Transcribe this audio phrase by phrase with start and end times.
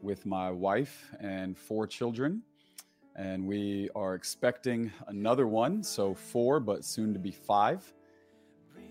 [0.03, 2.43] with my wife and four children
[3.19, 7.83] and we are expecting another one, so four, but soon to be five.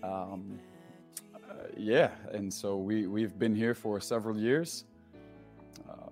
[0.03, 0.59] Um,
[1.33, 4.85] uh, yeah, and so we we've been here for several years.
[5.89, 6.11] Um,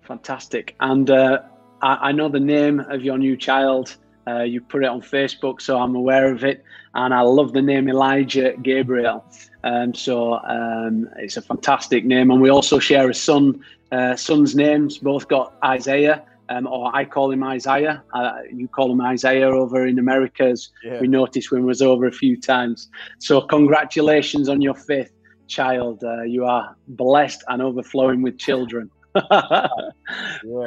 [0.00, 1.42] Fantastic, and uh,
[1.82, 3.94] I, I, know the name of your new child.
[4.26, 7.62] Uh, you put it on Facebook, so I'm aware of it, and I love the
[7.62, 9.22] name Elijah Gabriel.
[9.64, 14.54] Um, so um, it's a fantastic name, and we also share a son uh, sons'
[14.54, 18.02] names both got Isaiah, um, or I call him Isaiah.
[18.12, 21.00] Uh, you call him Isaiah over in America, as yeah.
[21.00, 22.88] we noticed when we was over a few times.
[23.18, 25.12] So congratulations on your fifth
[25.46, 26.04] child.
[26.04, 28.90] Uh, you are blessed and overflowing with children.
[29.30, 29.68] yeah,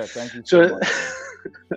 [0.03, 0.41] thank you.
[0.45, 0.79] So, so,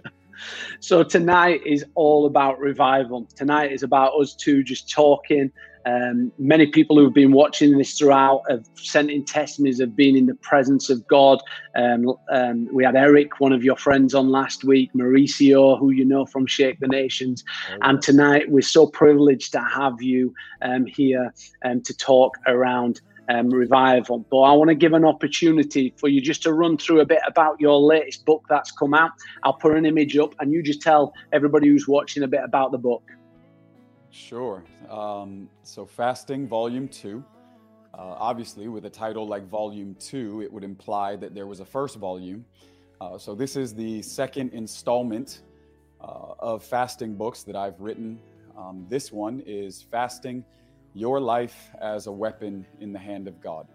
[0.81, 3.27] so tonight is all about revival.
[3.37, 5.53] Tonight is about us two just talking
[5.87, 10.17] um, many people who have been watching this throughout have sent in testimonies of being
[10.17, 11.41] in the presence of God.
[11.77, 16.05] Um, um, we had Eric, one of your friends, on last week, Mauricio, who you
[16.05, 17.43] know from Shake the Nations.
[17.71, 21.33] Oh, and tonight we're so privileged to have you um, here
[21.65, 24.27] um, to talk around um, revival.
[24.31, 27.21] But I want to give an opportunity for you just to run through a bit
[27.27, 29.11] about your latest book that's come out.
[29.43, 32.73] I'll put an image up and you just tell everybody who's watching a bit about
[32.73, 33.03] the book.
[34.15, 34.63] Sure.
[34.89, 37.23] Um, so, Fasting Volume 2.
[37.93, 41.65] Uh, obviously, with a title like Volume 2, it would imply that there was a
[41.65, 42.45] first volume.
[43.01, 45.43] Uh, so, this is the second installment
[46.01, 48.21] uh, of fasting books that I've written.
[48.57, 50.45] Um, this one is Fasting
[50.95, 53.67] Your Life as a Weapon in the Hand of God.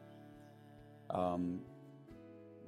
[1.10, 1.60] Um,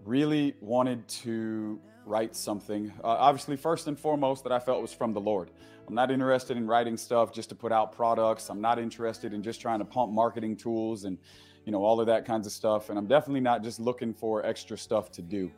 [0.03, 5.13] really wanted to write something, uh, obviously, first and foremost, that I felt was from
[5.13, 5.51] the Lord.
[5.87, 8.49] I'm not interested in writing stuff just to put out products.
[8.49, 11.17] I'm not interested in just trying to pump marketing tools and,
[11.65, 12.89] you know, all of that kinds of stuff.
[12.89, 15.51] And I'm definitely not just looking for extra stuff to do.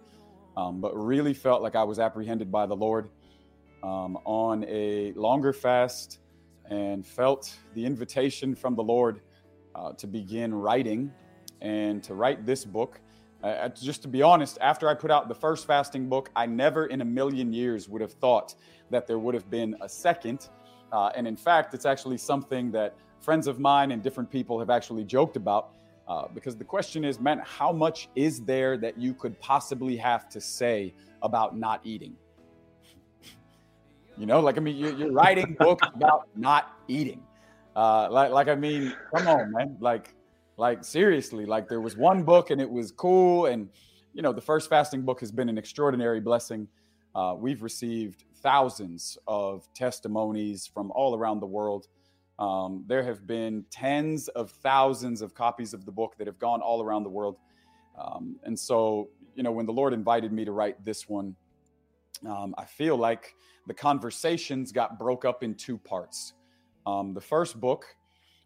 [0.56, 3.10] Um, but really felt like I was apprehended by the Lord
[3.82, 6.20] um, on a longer fast
[6.70, 9.22] and felt the invitation from the Lord
[9.76, 11.12] uh, to begin writing
[11.62, 13.00] and to write this book.
[13.44, 16.86] Uh, just to be honest, after I put out the first fasting book, I never
[16.86, 18.56] in a million years would have thought
[18.90, 20.48] that there would have been a second.
[20.94, 24.70] Uh, and in fact, it's actually something that friends of mine and different people have
[24.70, 25.74] actually joked about.
[26.08, 30.30] Uh, because the question is, man, how much is there that you could possibly have
[30.30, 32.16] to say about not eating?
[34.18, 37.22] you know, like, I mean, you're, you're writing books about not eating.
[37.76, 39.78] Uh, like, like, I mean, come on, man.
[39.80, 40.14] Like,
[40.58, 43.48] like seriously, like there was one book and it was cool.
[43.48, 43.70] And,
[44.14, 46.68] you know, the first fasting book has been an extraordinary blessing.
[47.16, 51.88] Uh, we've received thousands of testimonies from all around the world.
[52.40, 56.62] Um, there have been tens of thousands of copies of the book that have gone
[56.62, 57.38] all around the world.
[58.00, 61.36] Um, and so, you know, when the Lord invited me to write this one,
[62.28, 63.36] um, I feel like
[63.68, 66.34] the conversations got broke up in two parts.
[66.86, 67.86] Um, the first book,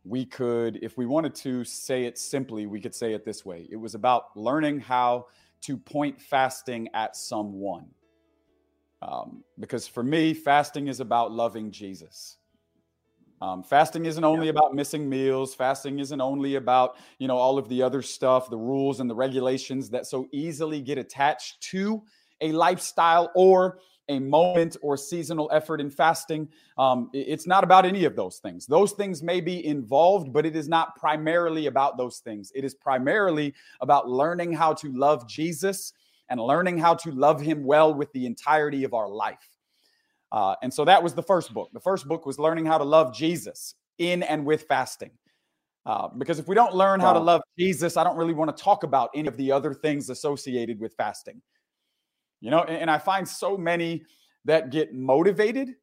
[0.07, 3.67] we could, if we wanted to say it simply, we could say it this way
[3.69, 5.27] it was about learning how
[5.61, 7.85] to point fasting at someone.
[9.01, 12.37] Um, because for me, fasting is about loving Jesus.
[13.41, 14.51] Um, fasting isn't only yeah.
[14.51, 15.53] about missing meals.
[15.53, 19.15] Fasting isn't only about you know all of the other stuff, the rules and the
[19.15, 22.01] regulations that so easily get attached to
[22.41, 26.47] a lifestyle or a moment or seasonal effort in fasting.
[26.77, 28.65] Um, it's not about any of those things.
[28.65, 32.51] Those things may be involved, but it is not primarily about those things.
[32.55, 35.93] It is primarily about learning how to love Jesus
[36.29, 39.57] and learning how to love him well with the entirety of our life.
[40.31, 41.69] Uh, and so that was the first book.
[41.73, 45.11] The first book was learning how to love Jesus in and with fasting.
[45.85, 48.61] Uh, because if we don't learn how to love Jesus, I don't really want to
[48.61, 51.41] talk about any of the other things associated with fasting.
[52.39, 54.03] You know, and, and I find so many
[54.45, 55.75] that get motivated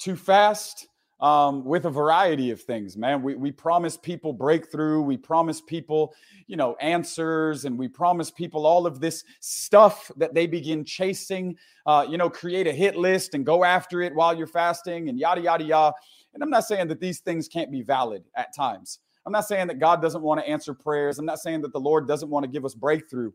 [0.00, 0.88] to fast
[1.22, 3.22] um, with a variety of things, man.
[3.22, 5.00] We, we promise people breakthrough.
[5.00, 6.14] We promise people,
[6.48, 11.56] you know, answers, and we promise people all of this stuff that they begin chasing.
[11.86, 15.18] Uh, you know, create a hit list and go after it while you're fasting and
[15.18, 15.94] yada, yada, yada.
[16.34, 18.98] And I'm not saying that these things can't be valid at times.
[19.24, 21.20] I'm not saying that God doesn't want to answer prayers.
[21.20, 23.30] I'm not saying that the Lord doesn't want to give us breakthrough.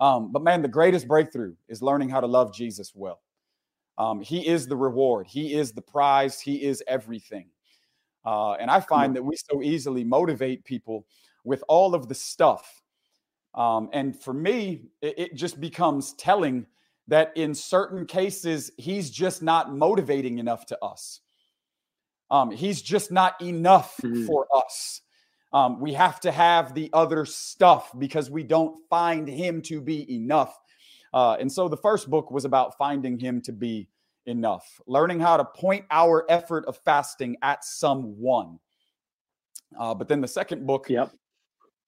[0.00, 3.20] Um, but man, the greatest breakthrough is learning how to love Jesus well.
[3.98, 7.48] Um, he is the reward, He is the prize, He is everything.
[8.24, 11.06] Uh, and I find that we so easily motivate people
[11.44, 12.82] with all of the stuff.
[13.54, 16.66] Um, and for me, it, it just becomes telling
[17.08, 21.20] that in certain cases, He's just not motivating enough to us.
[22.30, 24.26] Um, he's just not enough mm-hmm.
[24.26, 25.02] for us.
[25.52, 30.14] Um, we have to have the other stuff because we don't find him to be
[30.14, 30.56] enough.
[31.12, 33.88] Uh, and so the first book was about finding him to be
[34.26, 38.58] enough, learning how to point our effort of fasting at someone.
[39.78, 41.12] Uh, but then the second book, yep.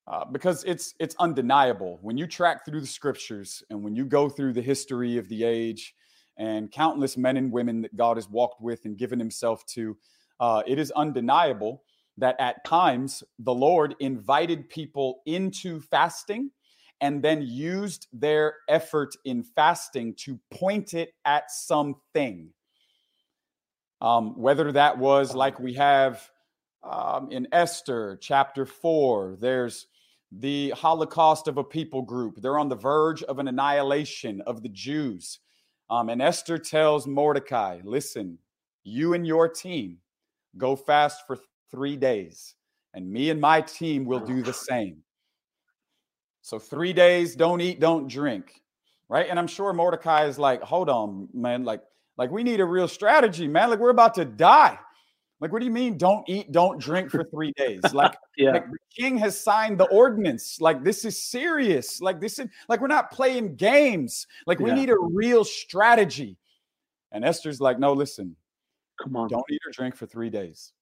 [0.09, 4.29] Uh, because it's it's undeniable when you track through the scriptures and when you go
[4.29, 5.95] through the history of the age
[6.39, 9.97] and countless men and women that God has walked with and given Himself to,
[10.41, 11.85] uh, it is undeniable
[12.19, 16.51] that at times the Lord invited people into fasting
[17.01, 22.49] and then used their effort in fasting to point it at something.
[24.01, 26.29] Um, whether that was like we have
[26.83, 29.87] um, in Esther chapter 4, there's
[30.31, 32.41] the Holocaust of a people group.
[32.41, 35.41] They're on the verge of an annihilation of the Jews.
[35.91, 38.39] Um, and Esther tells Mordecai, listen,
[38.85, 39.99] you and your team
[40.57, 41.39] go fast for
[41.73, 42.55] three days,
[42.95, 44.99] and me and my team will do the same.
[46.43, 48.63] So, three days, don't eat, don't drink,
[49.09, 49.27] right?
[49.29, 51.83] And I'm sure Mordecai is like, hold on, man, like,
[52.17, 53.71] like we need a real strategy, man.
[53.71, 54.79] Like, we're about to die.
[55.43, 57.81] Like, what do you mean, don't eat, don't drink for three days?
[57.93, 58.53] Like, yeah.
[58.53, 60.61] like the king has signed the ordinance.
[60.61, 62.01] Like, this is serious.
[62.01, 64.29] Like, this is like we're not playing games.
[64.47, 64.77] Like, we yeah.
[64.77, 66.37] need a real strategy.
[67.11, 68.37] And Esther's like, no, listen,
[69.03, 70.73] come on, don't eat or drink for three days.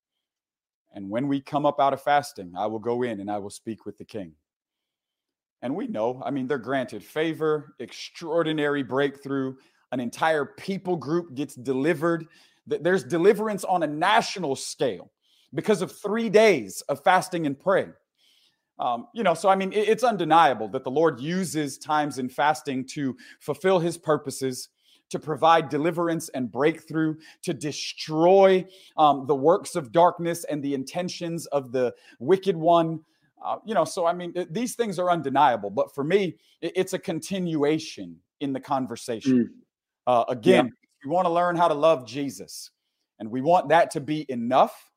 [0.92, 3.50] And when we come up out of fasting, I will go in and I will
[3.50, 4.32] speak with the king.
[5.62, 9.54] And we know, I mean, they're granted favor, extraordinary breakthrough.
[9.92, 12.26] An entire people group gets delivered.
[12.66, 15.10] There's deliverance on a national scale
[15.52, 17.92] because of three days of fasting and praying.
[18.78, 22.86] Um, you know, so I mean, it's undeniable that the Lord uses times in fasting
[22.92, 24.70] to fulfill his purposes
[25.10, 28.64] to provide deliverance and breakthrough, to destroy
[28.96, 33.00] um, the works of darkness and the intentions of the wicked one.
[33.44, 35.70] Uh, you know, so I mean, these things are undeniable.
[35.70, 39.38] But for me, it's a continuation in the conversation.
[39.38, 39.48] Mm.
[40.06, 40.72] Uh, again, yeah.
[41.04, 42.70] we want to learn how to love Jesus,
[43.18, 44.90] and we want that to be enough.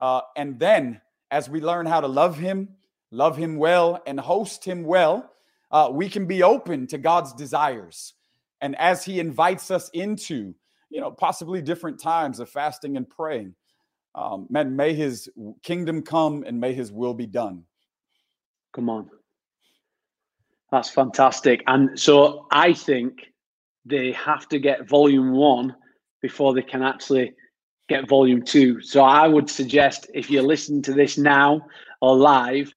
[0.00, 1.00] Uh, and then,
[1.30, 2.68] as we learn how to love Him,
[3.10, 5.30] love Him well, and host Him well,
[5.70, 8.14] uh, we can be open to God's desires
[8.60, 10.54] and as he invites us into,
[10.90, 13.54] you know, possibly different times of fasting and praying,
[14.14, 15.28] um, man, may his
[15.62, 17.64] kingdom come and may his will be done.
[18.72, 19.10] Come on.
[20.72, 21.62] That's fantastic.
[21.66, 23.18] And so I think
[23.84, 25.76] they have to get volume one
[26.22, 27.34] before they can actually
[27.88, 28.80] get volume two.
[28.80, 31.60] So I would suggest if you're listening to this now
[32.00, 32.72] or live,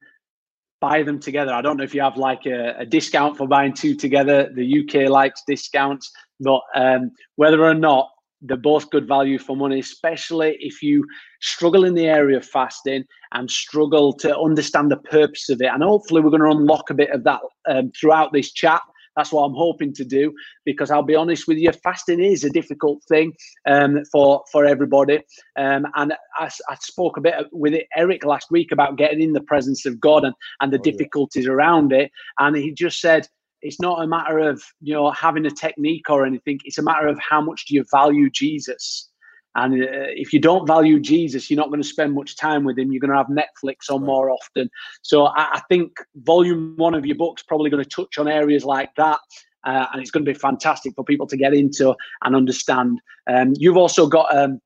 [0.82, 1.54] buy them together.
[1.54, 4.50] I don't know if you have like a, a discount for buying two together.
[4.54, 8.10] The UK likes discounts, but um, whether or not
[8.42, 11.06] they're both good value for money, especially if you
[11.42, 15.68] struggle in the area of fasting and struggle to understand the purpose of it.
[15.68, 18.82] And hopefully, we're going to unlock a bit of that um, throughout this chat.
[19.20, 20.34] That's what I'm hoping to do
[20.64, 23.34] because I'll be honest with you, fasting is a difficult thing
[23.68, 25.18] um, for for everybody.
[25.58, 29.42] Um, and I, I, spoke a bit with Eric last week about getting in the
[29.42, 31.52] presence of God and, and the oh, difficulties yeah.
[31.52, 32.12] around it.
[32.40, 33.28] And he just said,
[33.62, 36.62] it's not a matter of you know having a technique or anything.
[36.64, 39.10] It's a matter of how much do you value Jesus.
[39.56, 42.78] And uh, if you don't value Jesus, you're not going to spend much time with
[42.78, 42.92] him.
[42.92, 44.70] You're going to have Netflix on more often.
[45.02, 48.64] So I, I think volume one of your book's probably going to touch on areas
[48.64, 49.20] like that.
[49.66, 53.02] uh, and it's going to be fantastic for people to get into and understand.
[53.28, 54.62] Um, you've also got um,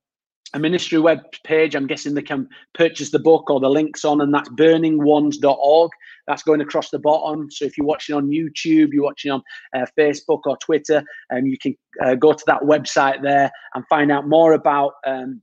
[0.54, 1.76] a ministry web page.
[1.76, 5.92] I'm guessing they can purchase the book or the links on, and that's burningones.org.
[6.28, 7.50] That's going across the bottom.
[7.52, 9.42] So if you're watching on YouTube, you're watching on
[9.76, 11.04] uh, Facebook or Twitter,
[11.34, 15.42] um, you can uh, go to that website there and find out more about um,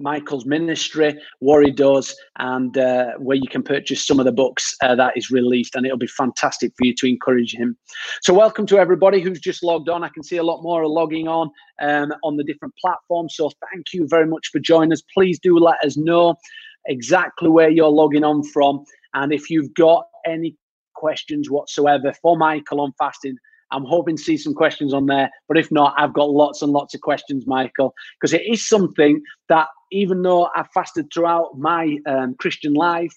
[0.00, 4.74] Michael's ministry, what he does, and uh, where you can purchase some of the books
[4.82, 5.74] uh, that is released.
[5.74, 7.76] And it'll be fantastic for you to encourage him.
[8.22, 10.02] So, welcome to everybody who's just logged on.
[10.02, 13.34] I can see a lot more are logging on um, on the different platforms.
[13.36, 15.02] So, thank you very much for joining us.
[15.14, 16.34] Please do let us know
[16.86, 18.84] exactly where you're logging on from.
[19.14, 20.56] And if you've got any
[20.94, 23.36] questions whatsoever for Michael on fasting,
[23.72, 25.30] I'm hoping to see some questions on there.
[25.48, 29.22] But if not, I've got lots and lots of questions, Michael, because it is something
[29.48, 33.14] that even though I've fasted throughout my um, Christian life,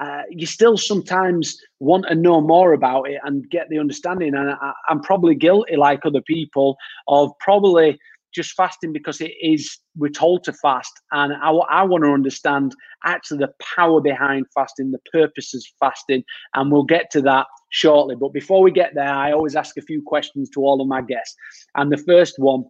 [0.00, 4.34] uh, you still sometimes want to know more about it and get the understanding.
[4.34, 7.98] And I, I'm probably guilty, like other people, of probably
[8.34, 10.92] just fasting because it is we're told to fast.
[11.12, 12.74] And I, I want to understand
[13.04, 16.24] actually the power behind fasting the purposes of fasting
[16.54, 18.16] and we'll get to that shortly.
[18.16, 21.02] But before we get there i always ask a few questions to all of my
[21.02, 21.36] guests.
[21.76, 22.64] And the first one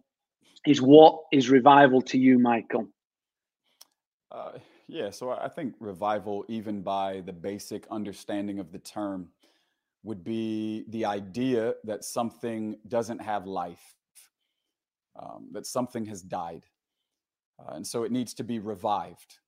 [0.65, 2.87] is what is revival to you michael?
[4.31, 4.53] Uh,
[4.87, 9.29] yeah so i think revival even by the basic understanding of the term
[10.03, 13.94] would be the idea that something doesn't have life
[15.19, 16.65] um, that something has died.
[17.59, 19.39] Uh, and so it needs to be revived.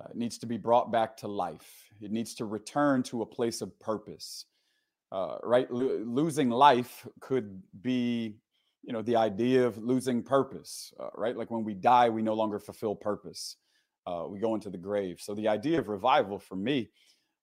[0.00, 1.90] Uh, it needs to be brought back to life.
[2.00, 4.46] It needs to return to a place of purpose.
[5.12, 5.66] Uh, right?
[5.70, 8.36] L- losing life could be,
[8.82, 11.36] you know, the idea of losing purpose, uh, right?
[11.36, 13.56] Like when we die, we no longer fulfill purpose.
[14.06, 15.20] Uh, we go into the grave.
[15.20, 16.90] So the idea of revival for me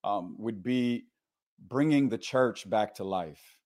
[0.02, 1.06] um, would be
[1.68, 3.57] bringing the church back to life.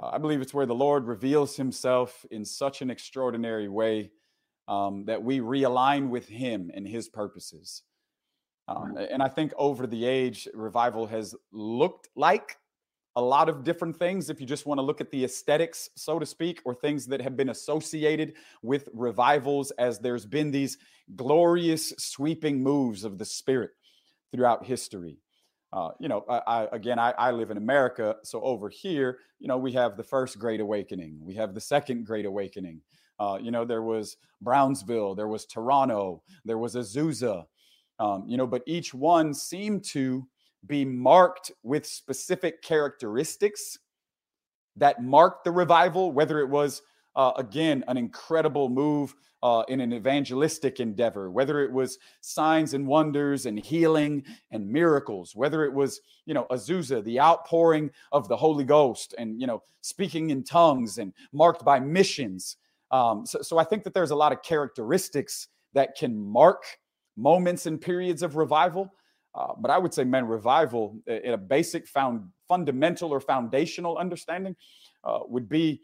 [0.00, 4.10] Uh, I believe it's where the Lord reveals himself in such an extraordinary way
[4.68, 7.82] um, that we realign with him and his purposes.
[8.68, 12.58] Um, and I think over the age, revival has looked like
[13.16, 14.28] a lot of different things.
[14.28, 17.22] If you just want to look at the aesthetics, so to speak, or things that
[17.22, 20.76] have been associated with revivals, as there's been these
[21.16, 23.70] glorious sweeping moves of the Spirit
[24.32, 25.18] throughout history.
[25.72, 29.48] Uh, you know, I, I again, I, I, live in America, so over here, you
[29.48, 32.80] know, we have the first Great Awakening, we have the second Great Awakening.
[33.20, 37.44] Uh, you know, there was Brownsville, there was Toronto, there was Azusa.
[38.00, 40.26] Um, you know, but each one seemed to
[40.66, 43.78] be marked with specific characteristics
[44.76, 46.82] that marked the revival, whether it was
[47.18, 52.86] uh, again an incredible move uh, in an evangelistic endeavor, whether it was signs and
[52.86, 58.36] wonders and healing and miracles, whether it was, you know, Azusa, the outpouring of the
[58.36, 62.56] Holy Ghost and, you know, speaking in tongues and marked by missions.
[62.90, 66.62] Um, so, so I think that there's a lot of characteristics that can mark
[67.16, 68.92] moments and periods of revival.
[69.34, 74.56] Uh, but I would say, man, revival in a basic found fundamental or foundational understanding
[75.04, 75.80] uh, would be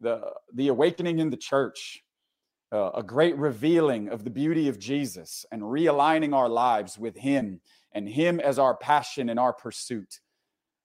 [0.00, 0.20] the
[0.54, 2.04] the awakening in the church
[2.74, 7.60] uh, a great revealing of the beauty of Jesus and realigning our lives with Him
[7.92, 10.20] and Him as our passion and our pursuit.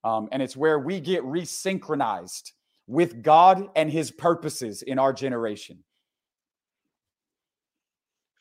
[0.04, 2.52] Um, and it's where we get resynchronized
[2.86, 5.84] with God and His purposes in our generation.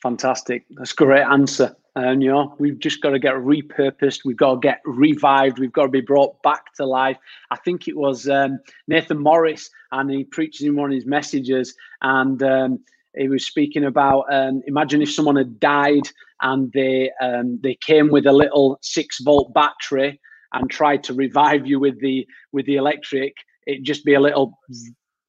[0.02, 0.64] Fantastic.
[0.76, 1.74] That's a great answer.
[1.98, 4.20] And you know, we've just got to get repurposed.
[4.24, 5.58] We've got to get revived.
[5.58, 7.16] We've got to be brought back to life.
[7.50, 11.74] I think it was um, Nathan Morris, and he preaches in one of his messages,
[12.02, 12.78] and um,
[13.16, 16.08] he was speaking about um, imagine if someone had died
[16.42, 20.20] and they um, they came with a little six volt battery
[20.52, 23.34] and tried to revive you with the with the electric
[23.66, 24.58] it'd just be a little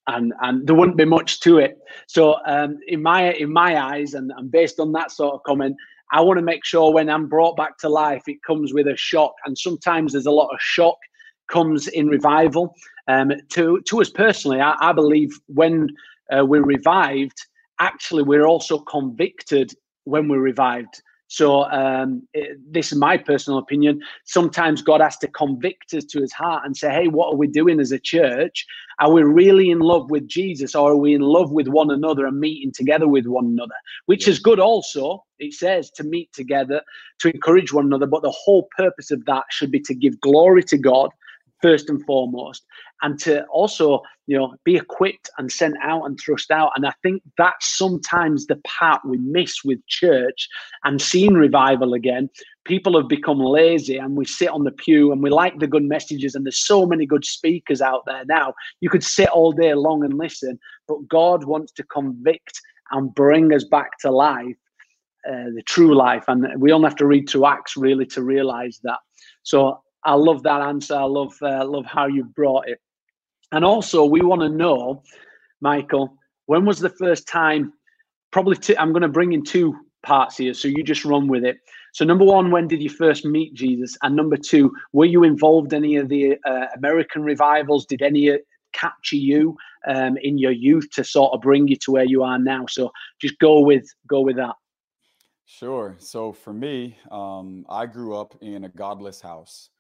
[0.07, 4.13] and and there wouldn't be much to it so um, in my in my eyes
[4.13, 5.75] and, and based on that sort of comment
[6.11, 8.95] i want to make sure when i'm brought back to life it comes with a
[8.95, 10.97] shock and sometimes there's a lot of shock
[11.49, 12.75] comes in revival
[13.07, 15.89] um, to to us personally i, I believe when
[16.31, 17.45] uh, we're revived
[17.79, 19.73] actually we're also convicted
[20.03, 21.01] when we're revived.
[21.29, 24.01] So um, it, this is my personal opinion.
[24.25, 27.47] Sometimes God has to convict us to His heart and say, "Hey, what are we
[27.47, 28.65] doing as a church?
[28.99, 32.25] Are we really in love with Jesus, or are we in love with one another
[32.25, 33.75] and meeting together with one another?"
[34.07, 34.31] Which yeah.
[34.31, 34.59] is good.
[34.59, 36.81] Also, it says to meet together,
[37.19, 38.07] to encourage one another.
[38.07, 41.11] But the whole purpose of that should be to give glory to God,
[41.61, 42.65] first and foremost,
[43.01, 46.71] and to also, you know, be equipped and sent out and thrust out.
[46.75, 50.47] And I think that's sometimes the part we miss with church
[50.83, 52.29] and seeing revival again.
[52.65, 55.83] People have become lazy and we sit on the pew and we like the good
[55.83, 58.53] messages, and there's so many good speakers out there now.
[58.81, 62.61] You could sit all day long and listen, but God wants to convict
[62.91, 64.55] and bring us back to life
[65.27, 66.23] uh, the true life.
[66.27, 68.99] And we only have to read through Acts really to realize that.
[69.43, 70.95] So I love that answer.
[70.95, 72.79] I love uh, love how you brought it.
[73.51, 75.03] And also, we want to know,
[75.61, 76.15] Michael,
[76.45, 77.73] when was the first time?
[78.31, 81.43] Probably, i I'm going to bring in two parts here, so you just run with
[81.43, 81.57] it.
[81.93, 83.97] So, number one, when did you first meet Jesus?
[84.03, 87.85] And number two, were you involved in any of the uh, American revivals?
[87.85, 88.37] Did any
[88.71, 92.37] capture you um, in your youth to sort of bring you to where you are
[92.37, 92.67] now?
[92.67, 94.55] So, just go with go with that.
[95.51, 95.95] Sure.
[95.97, 99.71] So for me, um, I grew up in a godless house.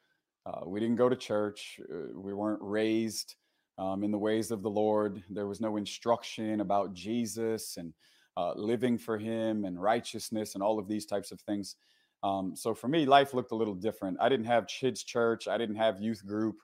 [0.45, 1.79] Uh, we didn't go to church.
[1.91, 3.35] Uh, we weren't raised
[3.77, 5.23] um, in the ways of the Lord.
[5.29, 7.93] There was no instruction about Jesus and
[8.37, 11.75] uh, living for Him and righteousness and all of these types of things.
[12.23, 14.17] Um, so for me, life looked a little different.
[14.19, 15.47] I didn't have kids' church.
[15.47, 16.55] I didn't have youth group.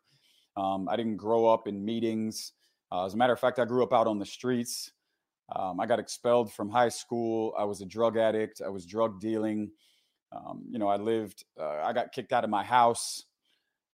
[0.57, 2.53] Um, I didn't grow up in meetings.
[2.91, 4.91] Uh, as a matter of fact, I grew up out on the streets.
[5.55, 7.53] Um, I got expelled from high school.
[7.57, 8.61] I was a drug addict.
[8.65, 9.71] I was drug dealing.
[10.31, 13.25] Um, you know, I lived, uh, I got kicked out of my house.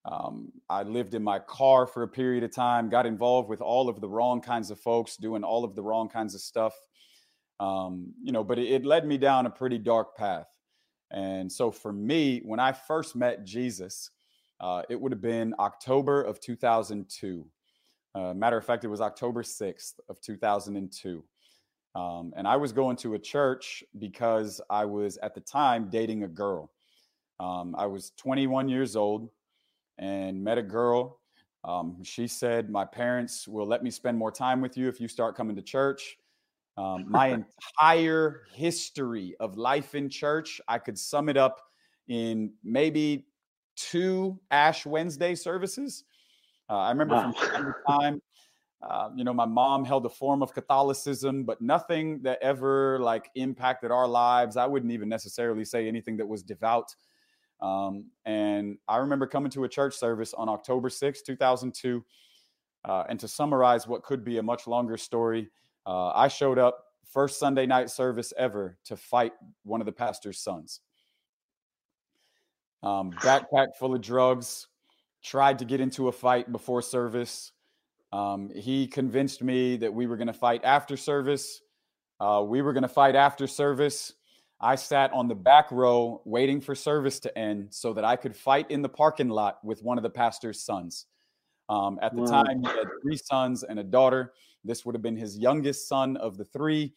[0.06, 3.88] Um, I lived in my car for a period of time, got involved with all
[3.88, 6.74] of the wrong kinds of folks, doing all of the wrong kinds of stuff.
[7.60, 10.48] Um, you know, but it, it led me down a pretty dark path.
[11.12, 14.10] And so for me, when I first met Jesus,
[14.60, 17.46] uh, it would have been October of 2002.
[18.16, 21.24] Uh, matter of fact, it was October 6th of 2002.
[21.94, 26.24] Um, and I was going to a church because I was at the time dating
[26.24, 26.72] a girl.
[27.40, 29.30] Um, I was 21 years old
[30.02, 31.20] and met a girl.
[31.64, 35.08] Um, she said, My parents will let me spend more time with you if you
[35.08, 36.18] start coming to church.
[36.78, 37.28] Um, my
[37.80, 41.62] entire history of life in church, I could sum it up
[42.08, 43.28] in maybe
[43.76, 46.04] two Ash Wednesday services.
[46.70, 47.32] Uh, I remember wow.
[47.32, 48.22] from time to time,
[48.82, 53.30] uh, you know, my mom held a form of Catholicism, but nothing that ever like
[53.36, 54.58] impacted our lives.
[54.58, 56.96] I wouldn't even necessarily say anything that was devout.
[57.62, 62.04] Um, and I remember coming to a church service on October 6, 2002.
[62.84, 65.50] Uh, and to summarize what could be a much longer story,
[65.86, 70.40] uh, I showed up first Sunday night service ever to fight one of the pastor's
[70.40, 70.82] sons.
[72.82, 74.68] Um, backpack full of drugs,
[75.24, 77.52] tried to get into a fight before service.
[78.12, 81.62] Um, he convinced me that we were going to fight after service.
[82.20, 84.14] Uh, we were going to fight after service.
[84.62, 88.36] I sat on the back row waiting for service to end so that I could
[88.36, 91.08] fight in the parking lot with one of the pastor's sons.
[91.68, 92.44] Um, at the wow.
[92.44, 94.34] time, he had three sons and a daughter.
[94.64, 96.94] This would have been his youngest son of the three.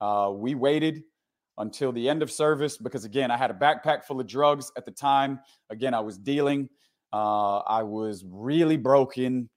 [0.00, 1.02] Uh, we waited
[1.56, 4.84] until the end of service because, again, I had a backpack full of drugs at
[4.84, 5.40] the time.
[5.70, 6.68] Again, I was dealing.
[7.12, 9.48] Uh, I was really broken.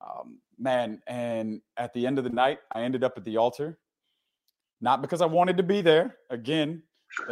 [0.00, 3.78] Um, man, and at the end of the night, I ended up at the altar,
[4.82, 6.16] not because I wanted to be there.
[6.28, 6.82] Again,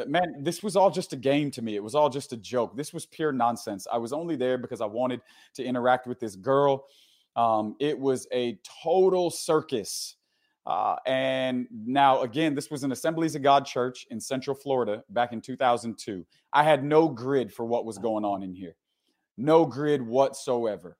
[0.06, 1.74] man, this was all just a game to me.
[1.74, 2.76] It was all just a joke.
[2.76, 3.86] This was pure nonsense.
[3.92, 5.20] I was only there because I wanted
[5.54, 6.86] to interact with this girl.
[7.36, 10.16] Um, it was a total circus.
[10.66, 15.32] Uh, and now, again, this was an Assemblies of God church in Central Florida back
[15.32, 16.24] in 2002.
[16.52, 18.76] I had no grid for what was going on in here,
[19.36, 20.96] no grid whatsoever.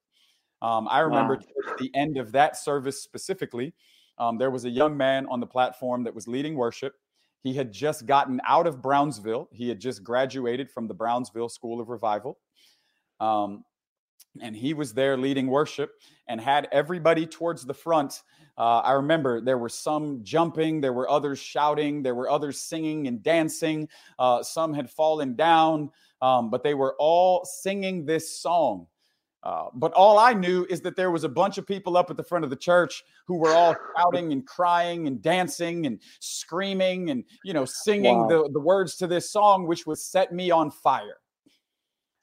[0.63, 1.75] Um, I remember wow.
[1.79, 3.73] the end of that service specifically,
[4.21, 6.95] um, there was a young man on the platform that was leading worship.
[7.43, 9.49] He had just gotten out of Brownsville.
[9.51, 12.39] He had just graduated from the Brownsville School of Revival.
[13.19, 13.65] Um,
[14.41, 15.93] and he was there leading worship
[16.29, 18.23] and had everybody towards the front.
[18.59, 23.09] Uh, I remember there were some jumping, there were others shouting, there were others singing
[23.09, 23.89] and dancing.
[24.19, 28.87] Uh, some had fallen down, um, but they were all singing this song.
[29.43, 32.17] Uh, but all I knew is that there was a bunch of people up at
[32.17, 37.11] the front of the church who were all shouting and crying and dancing and screaming
[37.11, 38.29] and you know singing wow.
[38.29, 41.17] the, the words to this song, which was "Set Me on Fire."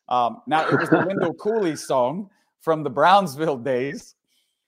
[0.08, 2.30] Um, now it was the Lindell Cooley song
[2.62, 4.13] from the Brownsville days.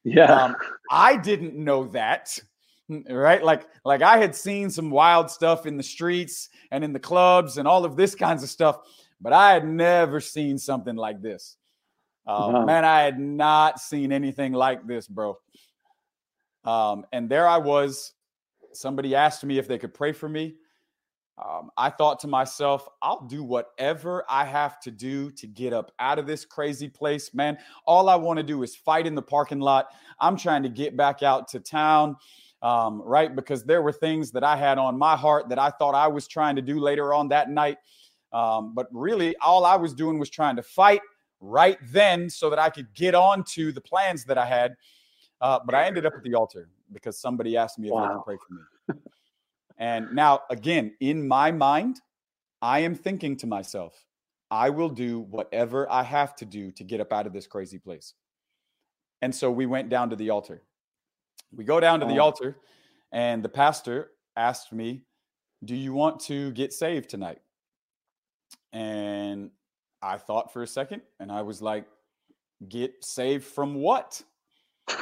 [0.04, 0.56] Yeah, um,
[0.90, 2.38] I didn't know that.
[3.08, 7.00] Right, like like I had seen some wild stuff in the streets and in the
[7.00, 8.80] clubs and all of this kinds of stuff,
[9.22, 11.56] but I had never seen something like this.
[12.28, 12.66] Uh, wow.
[12.66, 15.38] Man, I had not seen anything like this, bro.
[16.64, 18.14] Um, and there I was.
[18.74, 20.56] Somebody asked me if they could pray for me.
[21.44, 25.92] um, I thought to myself, I'll do whatever I have to do to get up
[26.00, 27.58] out of this crazy place, man.
[27.86, 29.88] All I want to do is fight in the parking lot.
[30.20, 32.18] I'm trying to get back out to town,
[32.62, 33.34] um, right?
[33.34, 36.28] Because there were things that I had on my heart that I thought I was
[36.28, 37.78] trying to do later on that night.
[38.34, 41.02] Um, but really, all I was doing was trying to fight
[41.39, 44.75] right then so that I could get on to the plans that I had.
[45.41, 48.08] Uh, but I ended up at the altar because somebody asked me if wow.
[48.08, 48.62] they could pray for me.
[49.80, 52.02] And now, again, in my mind,
[52.62, 54.06] I am thinking to myself,
[54.52, 57.80] I will do whatever I have to do to get up out of this crazy
[57.80, 58.13] place.
[59.21, 60.63] And so we went down to the altar.
[61.56, 62.58] We go down to the altar,
[63.12, 65.04] and the pastor asked me,
[65.63, 67.39] Do you want to get saved tonight?
[68.71, 69.49] And
[70.02, 71.86] I thought for a second, and I was like,
[72.68, 74.22] Get saved from what?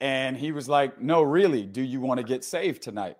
[0.00, 3.16] And he was like, No, really, do you want to get saved tonight?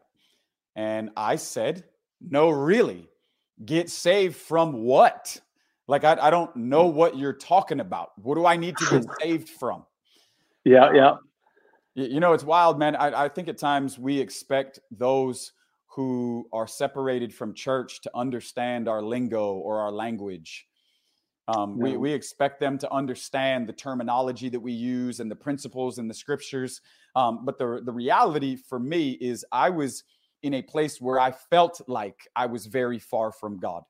[0.75, 1.85] And I said,
[2.21, 3.09] No, really.
[3.65, 5.39] Get saved from what?
[5.87, 6.95] Like, I, I don't know mm.
[6.95, 8.13] what you're talking about.
[8.17, 9.85] What do I need to get saved from?
[10.65, 11.17] Yeah, yeah.
[11.95, 12.97] You know, it's wild, man.
[12.97, 15.53] I, I think at times we expect those
[15.95, 20.67] who are separated from church to understand our lingo or our language.
[21.49, 25.99] Um, we, we expect them to understand the terminology that we use and the principles
[25.99, 26.81] and the scriptures.
[27.17, 30.05] Um, but the, the reality for me is I was
[30.45, 33.83] in a place where I felt like I was very far from God.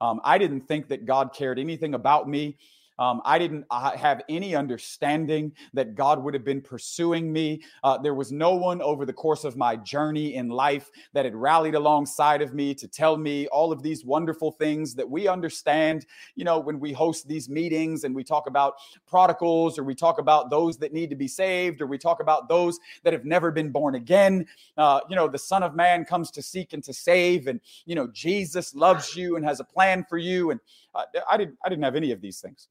[0.00, 2.56] Um, I didn't think that God cared anything about me.
[2.98, 7.62] Um, I didn't have any understanding that God would have been pursuing me.
[7.82, 11.34] Uh, there was no one over the course of my journey in life that had
[11.34, 16.06] rallied alongside of me to tell me all of these wonderful things that we understand.
[16.34, 18.74] You know, when we host these meetings and we talk about
[19.06, 22.48] prodigals or we talk about those that need to be saved or we talk about
[22.48, 24.46] those that have never been born again.
[24.76, 27.94] Uh, you know, the Son of Man comes to seek and to save, and, you
[27.94, 30.50] know, Jesus loves you and has a plan for you.
[30.50, 30.60] And
[30.94, 32.68] I didn't, I didn't have any of these things.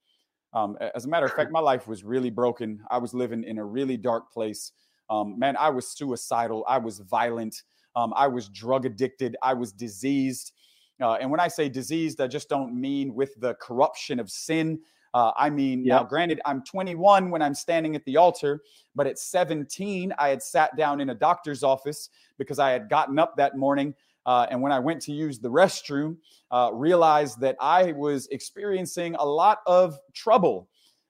[0.54, 2.82] Um, as a matter of fact, my life was really broken.
[2.90, 4.72] I was living in a really dark place.
[5.10, 6.66] Um, man, I was suicidal.
[6.68, 7.64] I was violent.
[7.96, 9.36] Um, I was drug addicted.
[9.42, 10.54] I was diseased.
[11.02, 14.80] Uh, and when I say diseased, I just don't mean with the corruption of sin.
[15.14, 16.02] Uh, I mean, yep.
[16.02, 18.62] now granted, I'm 21 when I'm standing at the altar,
[18.96, 23.20] but at 17, I had sat down in a doctor's office because I had gotten
[23.20, 23.94] up that morning
[24.26, 26.18] uh, and when I went to use the restroom,
[26.52, 30.68] uh, realized that I was experiencing a lot of trouble.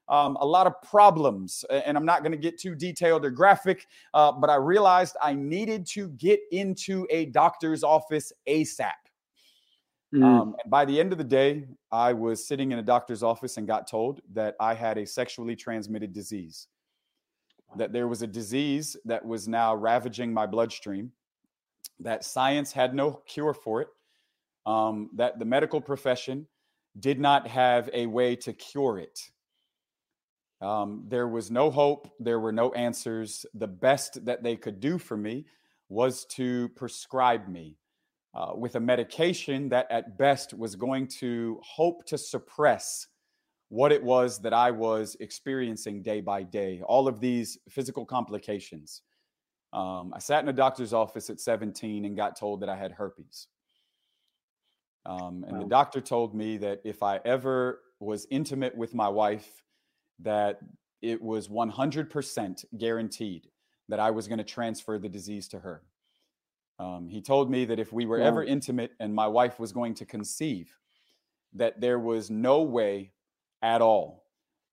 [0.10, 3.88] Um, a lot of problems, and I'm not going to get too detailed or graphic,
[4.13, 8.91] uh, but I realized I needed to get into a doctor's office ASAP.
[10.13, 10.24] Mm.
[10.24, 13.56] Um, and by the end of the day, I was sitting in a doctor's office
[13.56, 16.67] and got told that I had a sexually transmitted disease,
[17.78, 21.12] that there was a disease that was now ravaging my bloodstream,
[22.03, 23.87] that science had no cure for it,
[24.65, 26.47] um, that the medical profession
[26.99, 29.19] did not have a way to cure it.
[30.61, 33.45] Um, there was no hope, there were no answers.
[33.53, 35.45] The best that they could do for me
[35.89, 37.77] was to prescribe me
[38.33, 43.07] uh, with a medication that, at best, was going to hope to suppress
[43.69, 49.01] what it was that I was experiencing day by day, all of these physical complications.
[49.73, 52.91] Um, I sat in a doctor's office at 17 and got told that I had
[52.91, 53.47] herpes.
[55.05, 55.63] Um, and wow.
[55.63, 59.63] the doctor told me that if I ever was intimate with my wife,
[60.19, 60.60] that
[61.01, 63.47] it was 100% guaranteed
[63.89, 65.84] that I was going to transfer the disease to her.
[66.79, 69.93] Um, he told me that if we were ever intimate and my wife was going
[69.95, 70.75] to conceive,
[71.53, 73.12] that there was no way
[73.62, 74.23] at all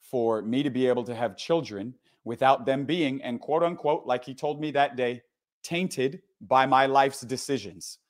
[0.00, 1.94] for me to be able to have children
[2.28, 5.22] without them being, and quote unquote, like he told me that day,
[5.62, 8.00] tainted by my life's decisions.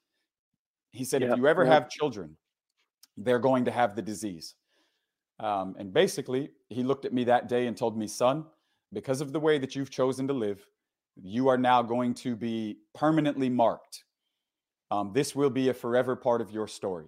[0.90, 1.72] He said, yep, if you ever yep.
[1.72, 2.36] have children,
[3.16, 4.56] they're going to have the disease.
[5.38, 8.44] Um, and basically, he looked at me that day and told me, son,
[8.92, 10.66] because of the way that you've chosen to live,
[11.14, 14.02] you are now going to be permanently marked.
[14.90, 17.06] Um, this will be a forever part of your story.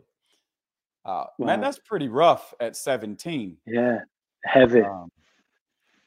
[1.05, 1.47] Uh, wow.
[1.47, 3.57] Man, that's pretty rough at 17.
[3.67, 3.99] Yeah,
[4.45, 4.83] heavy.
[4.83, 5.11] Um,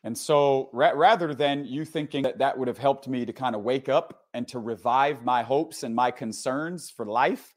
[0.04, 3.56] and so ra- rather than you thinking that that would have helped me to kind
[3.56, 7.54] of wake up and to revive my hopes and my concerns for life,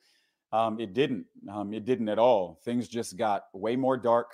[0.53, 1.27] um, it didn't.
[1.53, 2.61] Um, it didn't at all.
[2.65, 4.31] Things just got way more dark.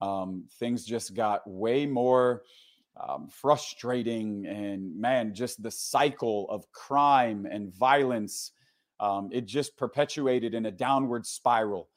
[0.00, 2.42] Um, things just got way more
[3.00, 4.46] um, frustrating.
[4.46, 8.52] And man, just the cycle of crime and violence,
[9.00, 11.88] um, it just perpetuated in a downward spiral.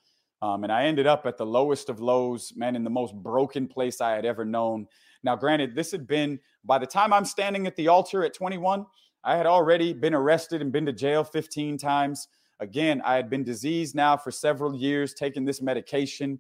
[0.42, 3.68] Um, and I ended up at the lowest of lows, man, in the most broken
[3.68, 4.88] place I had ever known.
[5.26, 8.86] Now, granted, this had been by the time I'm standing at the altar at 21,
[9.24, 12.28] I had already been arrested and been to jail 15 times.
[12.60, 16.40] Again, I had been diseased now for several years, taking this medication.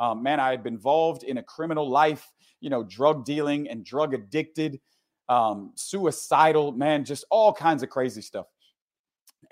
[0.00, 3.84] Um, man, I had been involved in a criminal life, you know, drug dealing and
[3.84, 4.80] drug addicted,
[5.28, 8.46] um, suicidal, man, just all kinds of crazy stuff.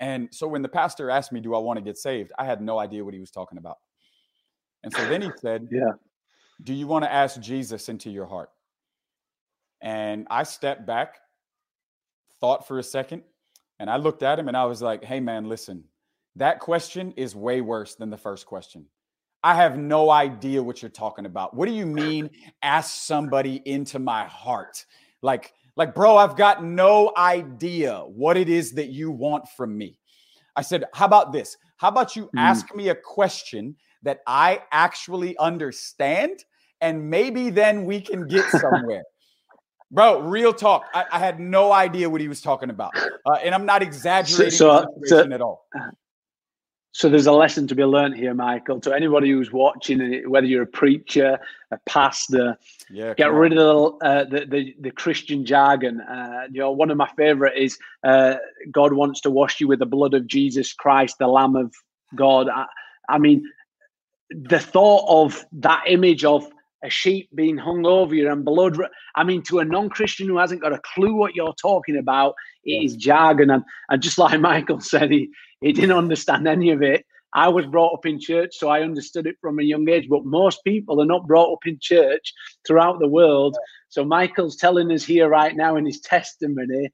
[0.01, 2.33] And so when the pastor asked me, Do I want to get saved?
[2.37, 3.77] I had no idea what he was talking about.
[4.83, 5.93] And so then he said, Yeah.
[6.61, 8.49] Do you want to ask Jesus into your heart?
[9.83, 11.17] And I stepped back,
[12.39, 13.21] thought for a second,
[13.79, 15.83] and I looked at him and I was like, Hey, man, listen,
[16.37, 18.87] that question is way worse than the first question.
[19.43, 21.53] I have no idea what you're talking about.
[21.53, 22.29] What do you mean,
[22.61, 24.85] ask somebody into my heart?
[25.21, 29.99] Like, like, bro, I've got no idea what it is that you want from me.
[30.55, 31.57] I said, How about this?
[31.75, 32.29] How about you mm.
[32.37, 36.45] ask me a question that I actually understand?
[36.79, 39.03] And maybe then we can get somewhere.
[39.93, 40.85] Bro, real talk.
[40.95, 42.97] I, I, had no idea what he was talking about.
[42.97, 45.67] Uh, and I'm not exaggerating so, so, at all.
[46.93, 48.79] So there's a lesson to be learned here, Michael.
[48.81, 52.57] To anybody who's watching, whether you're a preacher, a pastor,
[52.89, 53.57] yeah, get rid of
[53.99, 56.01] the, uh, the, the, the Christian jargon.
[56.01, 58.35] Uh, you know, one of my favorite is uh,
[58.71, 61.71] God wants to wash you with the blood of Jesus Christ, the Lamb of
[62.15, 62.49] God.
[62.49, 62.65] I,
[63.09, 63.43] I mean,
[64.31, 66.47] the thought of that image of
[66.83, 68.77] a sheep being hung over you and blood.
[69.15, 72.83] I mean, to a non-Christian who hasn't got a clue what you're talking about, it
[72.83, 73.49] is jargon.
[73.49, 75.29] And, and just like Michael said, he,
[75.61, 77.05] he didn't understand any of it.
[77.35, 80.07] I was brought up in church, so I understood it from a young age.
[80.07, 82.33] But most people are not brought up in church
[82.67, 83.57] throughout the world.
[83.89, 86.91] So Michael's telling us here right now in his testimony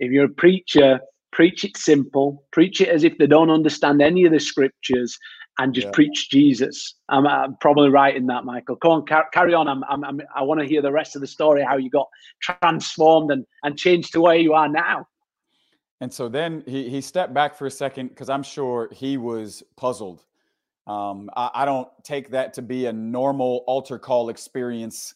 [0.00, 0.98] if you're a preacher,
[1.30, 5.16] preach it simple, preach it as if they don't understand any of the scriptures,
[5.60, 5.92] and just yeah.
[5.92, 6.94] preach Jesus.
[7.10, 8.76] I'm, I'm, probably right in that, Michael.
[8.76, 9.68] Come on, car- carry on.
[9.68, 12.08] I'm, I'm, I'm, i want to hear the rest of the story, how you got
[12.40, 15.06] transformed and, and changed to where you are now.
[16.00, 19.62] And so then he, he stepped back for a second because I'm sure he was
[19.76, 20.24] puzzled.
[20.86, 25.14] Um, I, I, don't take that to be a normal altar call experience.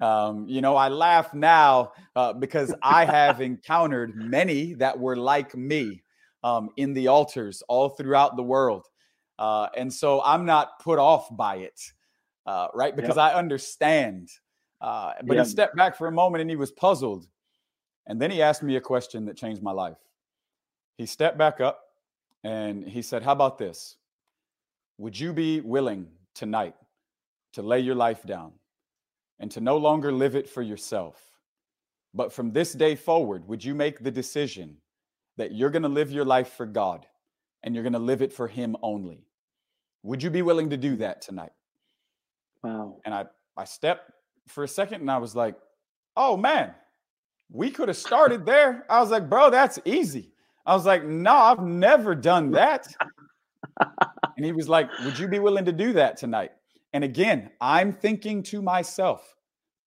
[0.00, 5.54] Um, you know, I laugh now uh, because I have encountered many that were like
[5.54, 6.02] me
[6.42, 8.88] um, in the altars all throughout the world.
[9.38, 11.80] Uh, and so I'm not put off by it,
[12.46, 12.94] uh, right?
[12.94, 13.32] Because yep.
[13.32, 14.30] I understand.
[14.80, 17.26] Uh, but he stepped back for a moment and he was puzzled.
[18.06, 19.96] And then he asked me a question that changed my life.
[20.98, 21.80] He stepped back up
[22.44, 23.96] and he said, How about this?
[24.98, 26.76] Would you be willing tonight
[27.54, 28.52] to lay your life down
[29.40, 31.20] and to no longer live it for yourself?
[32.12, 34.76] But from this day forward, would you make the decision
[35.36, 37.06] that you're going to live your life for God?
[37.64, 39.26] And you're going to live it for him only.
[40.04, 41.52] Would you be willing to do that tonight?
[42.62, 42.98] Wow.
[43.04, 43.24] And I
[43.56, 44.12] I stepped
[44.46, 45.56] for a second and I was like,
[46.16, 46.74] "Oh man,
[47.50, 50.32] we could have started there." I was like, "Bro, that's easy."
[50.66, 52.86] I was like, "No, I've never done that."
[54.36, 56.52] and he was like, "Would you be willing to do that tonight?"
[56.92, 59.34] And again, I'm thinking to myself,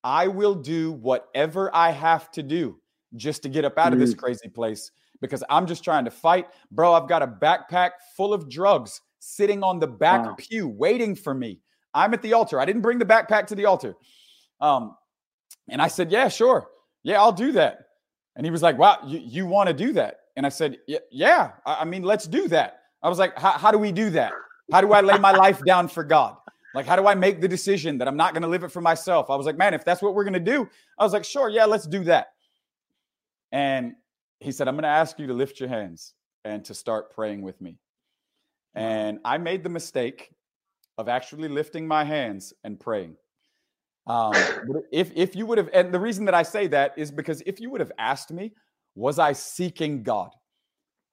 [0.03, 2.79] I will do whatever I have to do
[3.15, 4.17] just to get up out of this mm.
[4.17, 6.47] crazy place because I'm just trying to fight.
[6.71, 10.35] Bro, I've got a backpack full of drugs sitting on the back wow.
[10.37, 11.59] pew waiting for me.
[11.93, 12.59] I'm at the altar.
[12.59, 13.95] I didn't bring the backpack to the altar.
[14.61, 14.95] Um,
[15.69, 16.67] and I said, Yeah, sure.
[17.03, 17.79] Yeah, I'll do that.
[18.35, 20.19] And he was like, Wow, you, you want to do that?
[20.35, 20.77] And I said,
[21.11, 22.81] Yeah, I, I mean, let's do that.
[23.01, 24.33] I was like, How do we do that?
[24.71, 26.35] How do I lay my life down for God?
[26.75, 28.81] Like, how do I make the decision that I'm not going to live it for
[28.81, 29.29] myself?
[29.29, 31.49] I was like, man, if that's what we're going to do, I was like, sure,
[31.49, 32.33] yeah, let's do that.
[33.51, 33.95] And
[34.39, 36.13] he said, I'm going to ask you to lift your hands
[36.45, 37.77] and to start praying with me.
[38.75, 40.31] And I made the mistake
[40.97, 43.15] of actually lifting my hands and praying.
[44.05, 44.33] Um,
[44.91, 47.59] if if you would have, and the reason that I say that is because if
[47.59, 48.53] you would have asked me,
[48.95, 50.29] was I seeking God?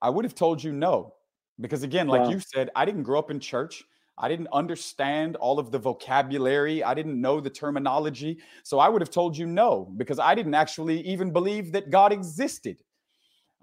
[0.01, 1.15] I would have told you no,
[1.61, 2.31] because again, like wow.
[2.31, 3.83] you said, I didn't grow up in church.
[4.17, 6.85] I didn't understand all of the vocabulary.
[6.85, 8.39] I didn't know the terminology.
[8.63, 12.13] So I would have told you no, because I didn't actually even believe that God
[12.13, 12.77] existed.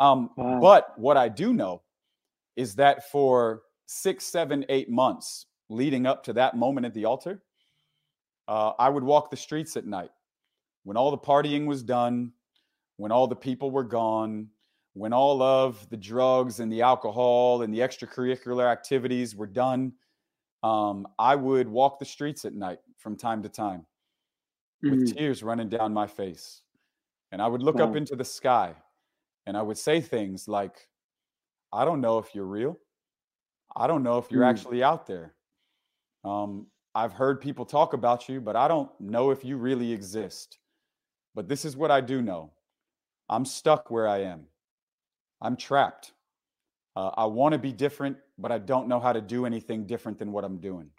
[0.02, 0.60] Um, wow.
[0.60, 1.84] But what I do know
[2.56, 7.44] is that for six, seven, eight months leading up to that moment at the altar,
[8.48, 10.10] uh, I would walk the streets at night
[10.84, 12.32] when all the partying was done,
[12.98, 14.48] when all the people were gone,
[14.94, 19.94] when all of the drugs and the alcohol and the extracurricular activities were done.
[20.64, 23.86] Um, I would walk the streets at night from time to time
[24.82, 25.16] with mm-hmm.
[25.16, 26.64] tears running down my face.
[27.32, 27.86] And I would look wow.
[27.86, 28.76] up into the sky
[29.46, 30.88] and I would say things like,
[31.74, 32.78] I don't know if you're real.
[33.76, 34.50] I don't know if you're mm.
[34.50, 35.34] actually out there.
[36.24, 40.60] Um, I've heard people talk about you, but I don't know if you really exist.
[41.34, 42.52] But this is what I do know
[43.30, 44.46] I'm stuck where I am,
[45.42, 46.12] I'm trapped.
[46.94, 50.20] Uh, I want to be different, but I don't know how to do anything different
[50.20, 50.90] than what I'm doing.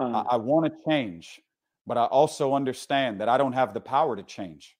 [0.00, 1.38] Uh, I, I want to change,
[1.86, 4.74] but I also understand that I don't have the power to change.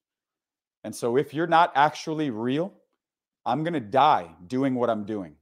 [0.85, 2.73] And so if you're not actually real,
[3.45, 5.37] I'm going to die doing what I'm doing.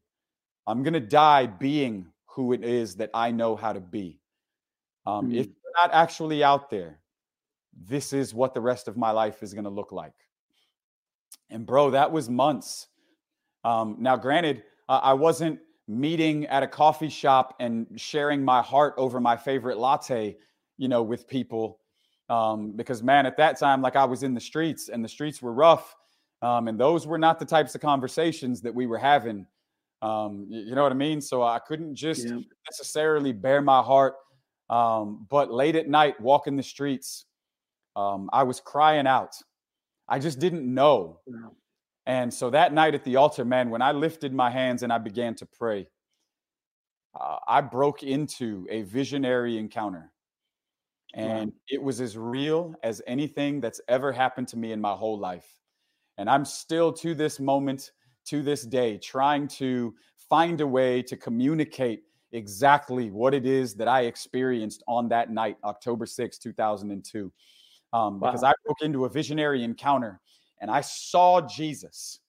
[0.66, 4.20] I'm going to die being who it is that I know how to be.
[5.06, 5.38] Um, mm-hmm.
[5.38, 5.52] If hmm.
[5.62, 7.00] you're not actually out there,
[7.86, 10.12] this is what the rest of my life is going to look like.
[11.48, 12.88] And bro, that was months.
[13.64, 18.94] Um, now, granted, uh, I wasn't meeting at a coffee shop and sharing my heart
[18.96, 20.36] over my favorite latte,
[20.78, 21.80] you know, with people.
[22.30, 25.42] Um, because man, at that time, like I was in the streets and the streets
[25.42, 25.94] were rough.
[26.42, 29.46] Um, and those were not the types of conversations that we were having.
[30.00, 31.20] Um, you, you, know what I mean?
[31.20, 32.38] So I couldn't just yeah.
[32.70, 34.14] necessarily bare my heart.
[34.70, 37.26] Um, but late at night, walking the streets,
[37.96, 39.34] um, I was crying out.
[40.08, 41.18] I just didn't know.
[41.26, 41.48] Yeah.
[42.06, 44.98] And so that night at the altar, man, when I lifted my hands and I
[44.98, 45.88] began to pray,
[47.18, 50.10] uh, I broke into a visionary encounter.
[51.14, 55.18] And it was as real as anything that's ever happened to me in my whole
[55.18, 55.48] life.
[56.18, 57.90] And I'm still to this moment,
[58.26, 59.94] to this day, trying to
[60.28, 65.56] find a way to communicate exactly what it is that I experienced on that night,
[65.64, 67.32] October 6, 2002.
[67.92, 68.30] Um, wow.
[68.30, 70.20] Because I broke into a visionary encounter
[70.60, 72.20] and I saw Jesus,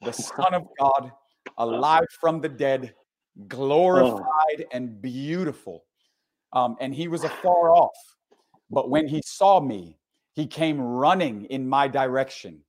[0.00, 1.12] the Son of God,
[1.58, 2.94] alive from the dead,
[3.48, 4.64] glorified oh.
[4.72, 5.84] and beautiful.
[6.52, 7.96] Um, and he was afar off.
[8.70, 9.98] But when he saw me,
[10.32, 12.62] he came running in my direction.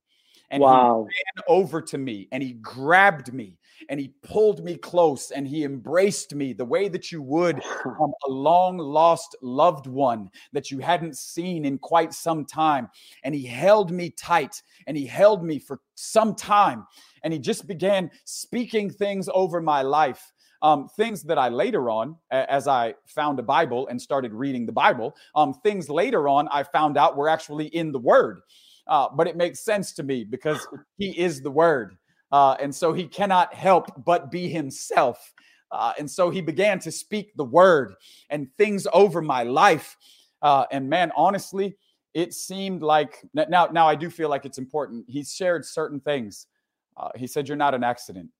[0.50, 1.06] And wow.
[1.08, 5.48] he ran over to me and he grabbed me and he pulled me close and
[5.48, 10.70] he embraced me the way that you would um, a long lost loved one that
[10.70, 12.88] you hadn't seen in quite some time.
[13.24, 16.86] And he held me tight and he held me for some time.
[17.22, 20.32] And he just began speaking things over my life.
[20.64, 24.72] Um, things that I later on, as I found a Bible and started reading the
[24.72, 28.40] Bible, um, things later on I found out were actually in the Word.
[28.86, 30.66] Uh, but it makes sense to me because
[30.98, 31.96] He is the Word.
[32.34, 35.32] Uh, and so he cannot help but be himself.
[35.70, 37.94] Uh, and so he began to speak the word
[38.30, 39.96] and things over my life.
[40.42, 41.76] Uh, and man, honestly,
[42.12, 45.04] it seemed like now, now I do feel like it's important.
[45.08, 46.48] He shared certain things.
[46.96, 48.30] Uh, he said, You're not an accident.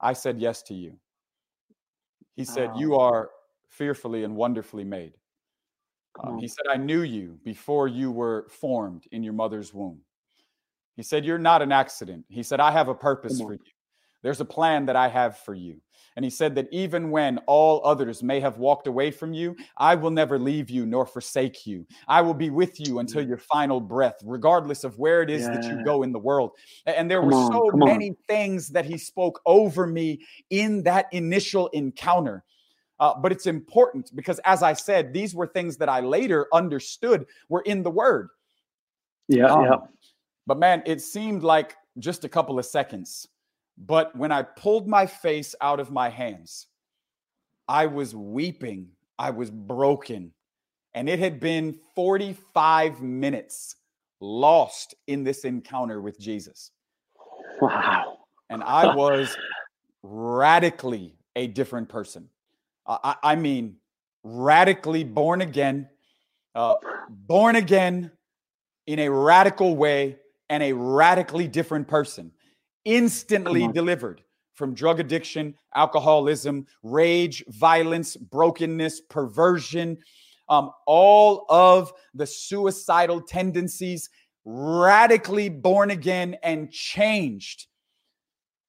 [0.00, 0.98] I said yes to you.
[2.40, 3.28] He said, You are
[3.68, 5.12] fearfully and wonderfully made.
[6.24, 10.00] Um, he said, I knew you before you were formed in your mother's womb.
[10.96, 12.24] He said, You're not an accident.
[12.30, 13.58] He said, I have a purpose for you.
[14.22, 15.80] There's a plan that I have for you.
[16.16, 19.94] And he said that even when all others may have walked away from you, I
[19.94, 21.86] will never leave you nor forsake you.
[22.08, 25.52] I will be with you until your final breath, regardless of where it is yeah.
[25.52, 26.50] that you go in the world.
[26.84, 28.16] And there come were on, so many on.
[28.28, 32.44] things that he spoke over me in that initial encounter.
[32.98, 37.24] Uh, but it's important because, as I said, these were things that I later understood
[37.48, 38.28] were in the word.
[39.28, 39.76] Yeah, um, yeah.
[40.46, 43.26] But man, it seemed like just a couple of seconds.
[43.80, 46.66] But when I pulled my face out of my hands,
[47.66, 48.88] I was weeping.
[49.18, 50.32] I was broken.
[50.92, 53.76] And it had been 45 minutes
[54.20, 56.72] lost in this encounter with Jesus.
[57.60, 58.18] Wow.
[58.50, 59.34] And I was
[60.02, 62.28] radically a different person.
[62.86, 63.76] Uh, I, I, mean,
[64.24, 65.88] radically born again,
[66.54, 66.74] uh,
[67.08, 68.10] born again
[68.86, 70.16] in a radical way,
[70.48, 72.32] and a radically different person,
[72.84, 74.22] instantly delivered
[74.54, 79.96] from drug addiction, alcoholism, rage, violence, brokenness, perversion,
[80.50, 84.10] um, all of the suicidal tendencies,
[84.44, 87.68] radically born again and changed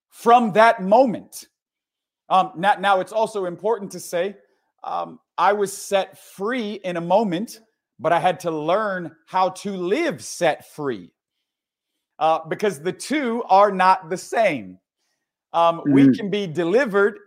[0.10, 1.48] from that moment.
[2.30, 4.38] Um, now, now, it's also important to say
[4.84, 7.60] um, I was set free in a moment,
[8.00, 11.12] but I had to learn how to live set free
[12.22, 14.78] uh, because the two are not the same.
[15.52, 15.92] Um, mm-hmm.
[15.92, 17.20] We can be delivered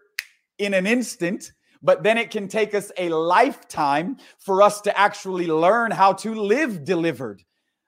[0.58, 1.52] in an instant,
[1.82, 6.34] but then it can take us a lifetime for us to actually learn how to
[6.34, 7.42] live delivered.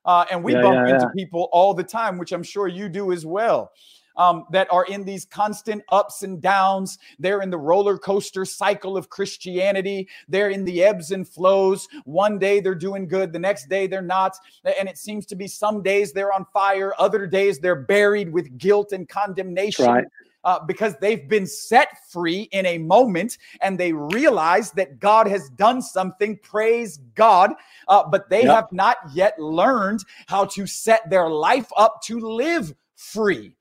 [0.05, 1.13] Uh, and we yeah, bump yeah, into yeah.
[1.17, 3.71] people all the time, which I'm sure you do as well
[4.17, 6.99] um, that are in these constant ups and downs.
[7.19, 10.09] They're in the roller coaster cycle of Christianity.
[10.29, 11.89] They're in the ebbs and flows.
[12.05, 14.37] One day they're doing good, the next day they're not.
[14.79, 18.59] And it seems to be some days they're on fire, other days they're buried with
[18.59, 19.87] guilt and condemnation.
[19.87, 20.05] Right.
[20.45, 25.51] Uh, because they've been set free in a moment and they realize that God has
[25.51, 26.39] done something.
[26.41, 27.51] Praise God.
[27.89, 28.55] Uh, but they yep.
[28.55, 33.56] have not yet learned how to set their life up to live free.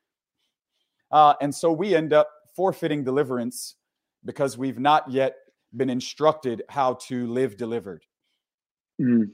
[1.15, 3.75] Uh, and so we end up forfeiting deliverance
[4.25, 5.37] because we've not yet
[5.73, 8.03] been instructed how to live delivered.
[9.01, 9.29] Mm.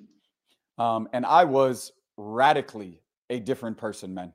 [0.78, 3.02] Um, and I was radically
[3.32, 4.32] a different person, man.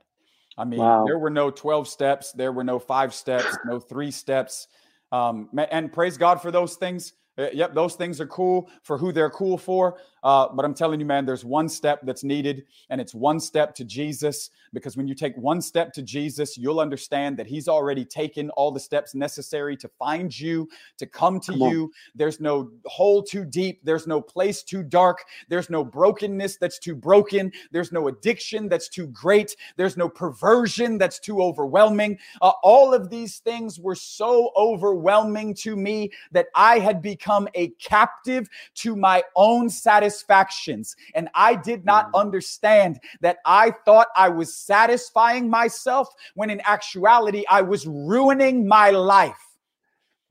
[0.57, 1.05] I mean, wow.
[1.05, 4.67] there were no 12 steps, there were no five steps, no three steps.
[5.13, 7.13] Um, and praise God for those things.
[7.37, 9.99] Uh, yep, those things are cool for who they're cool for.
[10.23, 13.75] Uh, but I'm telling you, man, there's one step that's needed, and it's one step
[13.75, 14.49] to Jesus.
[14.73, 18.71] Because when you take one step to Jesus, you'll understand that He's already taken all
[18.71, 21.91] the steps necessary to find you, to come to come you.
[22.15, 26.95] There's no hole too deep, there's no place too dark, there's no brokenness that's too
[26.95, 32.17] broken, there's no addiction that's too great, there's no perversion that's too overwhelming.
[32.41, 37.69] Uh, all of these things were so overwhelming to me that I had become a
[37.79, 40.95] captive to my own satisfaction satisfactions.
[41.15, 42.19] And I did not mm.
[42.19, 48.91] understand that I thought I was satisfying myself when in actuality I was ruining my
[48.91, 49.35] life.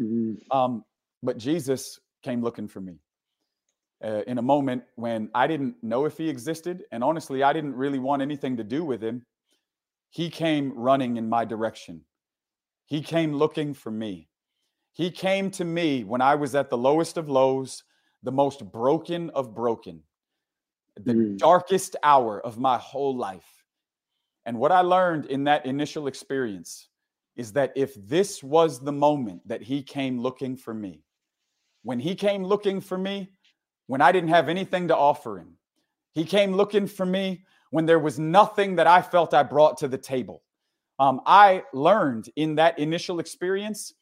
[0.01, 0.37] Mm.
[0.51, 0.85] Um,
[1.23, 2.99] but Jesus came looking for me.
[4.05, 7.75] Uh, in a moment when I didn't know if he existed, and honestly, I didn't
[7.75, 9.25] really want anything to do with him.
[10.11, 12.03] He came running in my direction.
[12.85, 14.29] He came looking for me.
[14.93, 17.85] He came to me when I was at the lowest of lows,
[18.27, 20.03] the most broken of broken,
[20.97, 21.39] the mm.
[21.39, 23.65] darkest hour of my whole life.
[24.45, 26.89] And what I learned in that initial experience
[27.37, 31.05] is that if this was the moment that he came looking for me,
[31.85, 33.31] when he came looking for me,
[33.87, 35.57] when I didn't have anything to offer him,
[36.13, 39.89] he came looking for me when there was nothing that I felt I brought to
[39.89, 40.43] the table.
[40.99, 43.95] Um, I learned in that initial experience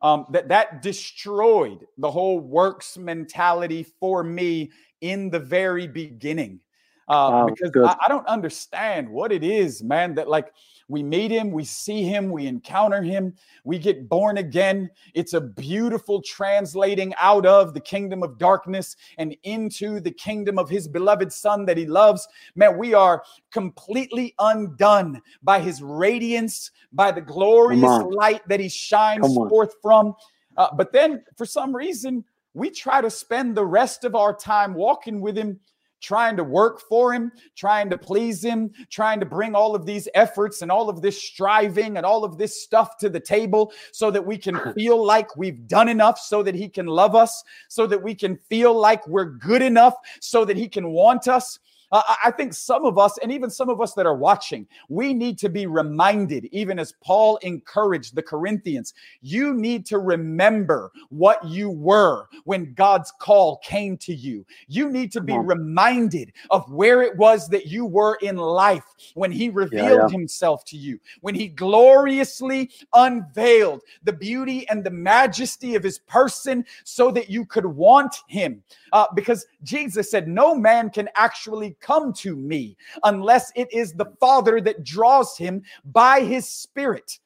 [0.00, 4.70] um, that that destroyed the whole works mentality for me
[5.00, 6.60] in the very beginning.
[7.08, 10.52] Uh, wow, because I, I, don't understand what it is, man, that like
[10.88, 13.34] we meet him, we see him, we encounter him,
[13.64, 14.90] we get born again.
[15.14, 20.70] It's a beautiful translating out of the kingdom of darkness and into the kingdom of
[20.70, 22.26] his beloved son that he loves.
[22.56, 23.22] Man, we are
[23.52, 30.14] completely undone by his radiance, by the glorious light that he shines forth from.
[30.56, 32.24] Uh, but then for some reason,
[32.54, 35.60] we try to spend the rest of our time walking with him
[36.00, 40.08] trying to work for him, trying to please him, trying to bring all of these
[40.14, 44.10] efforts and all of this striving and all of this stuff to the table so
[44.10, 47.86] that we can feel like we've done enough so that he can love us, so
[47.86, 51.58] that we can feel like we're good enough so that he can want us.
[51.90, 55.14] Uh, I think some of us, and even some of us that are watching, we
[55.14, 61.42] need to be reminded, even as Paul encouraged the Corinthians, you need to remember what
[61.44, 64.44] you were when God's call came to you.
[64.66, 68.84] You need to be reminded of where it was that you were in life
[69.14, 70.08] when He revealed yeah, yeah.
[70.08, 76.64] Himself to you, when He gloriously unveiled the beauty and the majesty of His person
[76.84, 78.62] so that you could want Him.
[78.92, 84.12] Uh, because Jesus said, No man can actually come to me unless it is the
[84.20, 87.18] Father that draws him by his Spirit.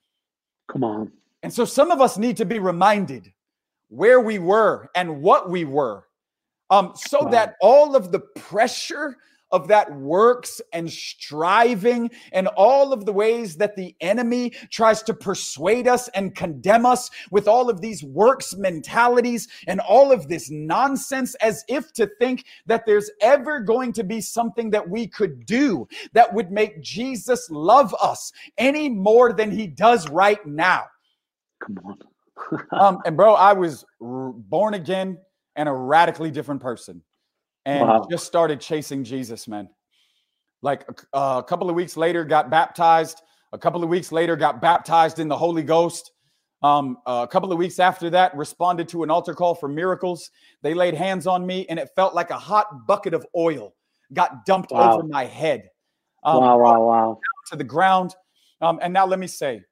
[0.68, 1.12] Come on.
[1.42, 3.32] And so some of us need to be reminded
[3.88, 6.05] where we were and what we were
[6.72, 7.30] um, so wow.
[7.30, 9.18] that all of the pressure
[9.53, 15.14] of that works and striving and all of the ways that the enemy tries to
[15.14, 20.50] persuade us and condemn us with all of these works mentalities and all of this
[20.50, 25.44] nonsense as if to think that there's ever going to be something that we could
[25.46, 30.84] do that would make Jesus love us any more than he does right now.
[31.61, 31.98] Come on.
[32.72, 35.18] um, and bro, I was r- born again
[35.55, 37.03] and a radically different person
[37.64, 38.06] and wow.
[38.10, 39.68] just started chasing Jesus, man.
[40.62, 43.22] Like uh, a couple of weeks later, got baptized.
[43.52, 46.12] A couple of weeks later, got baptized in the Holy Ghost.
[46.62, 50.30] Um, a couple of weeks after that, responded to an altar call for miracles.
[50.62, 53.74] They laid hands on me, and it felt like a hot bucket of oil
[54.12, 54.94] got dumped wow.
[54.94, 55.68] over my head.
[56.22, 57.20] Um, wow, wow, wow.
[57.50, 58.14] To the ground.
[58.60, 59.62] Um, and now let me say,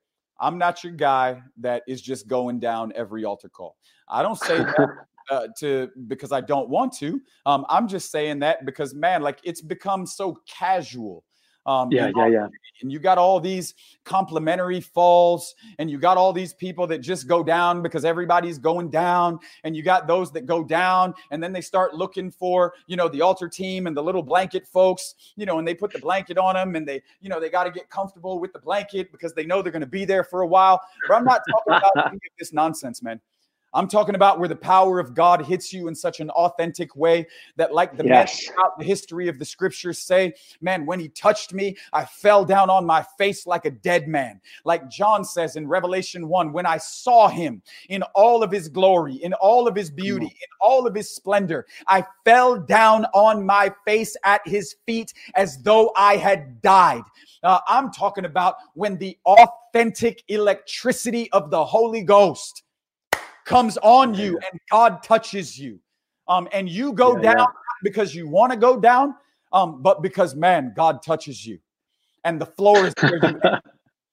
[0.40, 3.76] I'm not your guy that is just going down every altar call.
[4.08, 4.88] I don't say that
[5.30, 7.20] uh, to because I don't want to.
[7.46, 11.24] Um, I'm just saying that because man, like it's become so casual.
[11.66, 12.48] Um, yeah, yeah, yeah.
[12.82, 17.28] And you got all these complimentary falls, and you got all these people that just
[17.28, 21.52] go down because everybody's going down, and you got those that go down, and then
[21.52, 25.44] they start looking for, you know, the altar team and the little blanket folks, you
[25.44, 27.70] know, and they put the blanket on them, and they, you know, they got to
[27.70, 30.46] get comfortable with the blanket because they know they're going to be there for a
[30.46, 30.80] while.
[31.06, 33.20] But I'm not talking about this nonsense, man.
[33.72, 37.26] I'm talking about where the power of God hits you in such an authentic way
[37.56, 38.46] that, like the yes.
[38.46, 42.44] men throughout the history of the scriptures say, man, when he touched me, I fell
[42.44, 44.40] down on my face like a dead man.
[44.64, 49.16] Like John says in Revelation 1, when I saw him in all of his glory,
[49.16, 53.72] in all of his beauty, in all of his splendor, I fell down on my
[53.86, 57.02] face at his feet as though I had died.
[57.42, 62.64] Uh, I'm talking about when the authentic electricity of the Holy Ghost
[63.50, 65.80] comes on you and God touches you.
[66.28, 67.46] Um, and you go yeah, down yeah.
[67.82, 69.16] because you want to go down,
[69.52, 71.58] um, but because man, God touches you.
[72.24, 73.40] And the floor is where you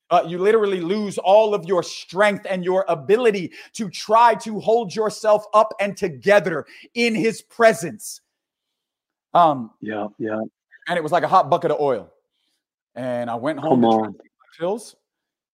[0.09, 4.95] Uh, you literally lose all of your strength and your ability to try to hold
[4.95, 8.21] yourself up and together in his presence.
[9.33, 10.39] Um, yeah, yeah.
[10.87, 12.09] And it was like a hot bucket of oil.
[12.95, 14.25] And I went home Come to my
[14.57, 14.95] pills,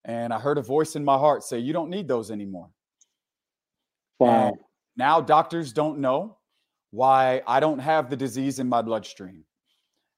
[0.06, 2.70] and I heard a voice in my heart say, You don't need those anymore.
[4.24, 4.48] Wow.
[4.48, 4.58] And
[4.98, 6.38] now doctors don't know
[6.92, 9.44] why I don't have the disease in my bloodstream.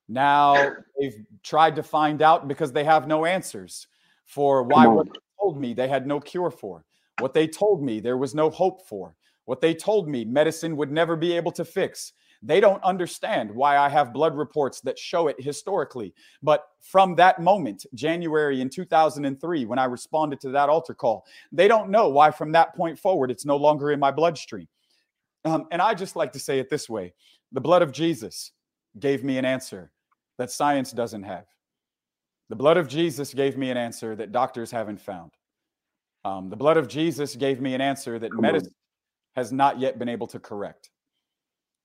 [0.08, 3.88] Now they've tried to find out because they have no answers
[4.26, 6.86] for why what they told me they had no cure for.
[7.20, 9.16] What they told me there was no hope for.
[9.46, 12.14] What they told me medicine would never be able to fix.
[12.46, 16.14] They don't understand why I have blood reports that show it historically.
[16.44, 21.68] But from that moment, January in 2003, when I responded to that altar call, they
[21.68, 24.68] don't know why from that point forward it's no longer in my bloodstream.
[25.44, 27.14] Um, and I just like to say it this way
[27.52, 28.52] the blood of Jesus
[29.00, 29.92] gave me an answer
[30.38, 31.46] that science doesn't have.
[32.50, 35.32] The blood of Jesus gave me an answer that doctors haven't found.
[36.24, 38.74] Um, the blood of Jesus gave me an answer that medicine
[39.36, 40.92] has not yet been able to correct.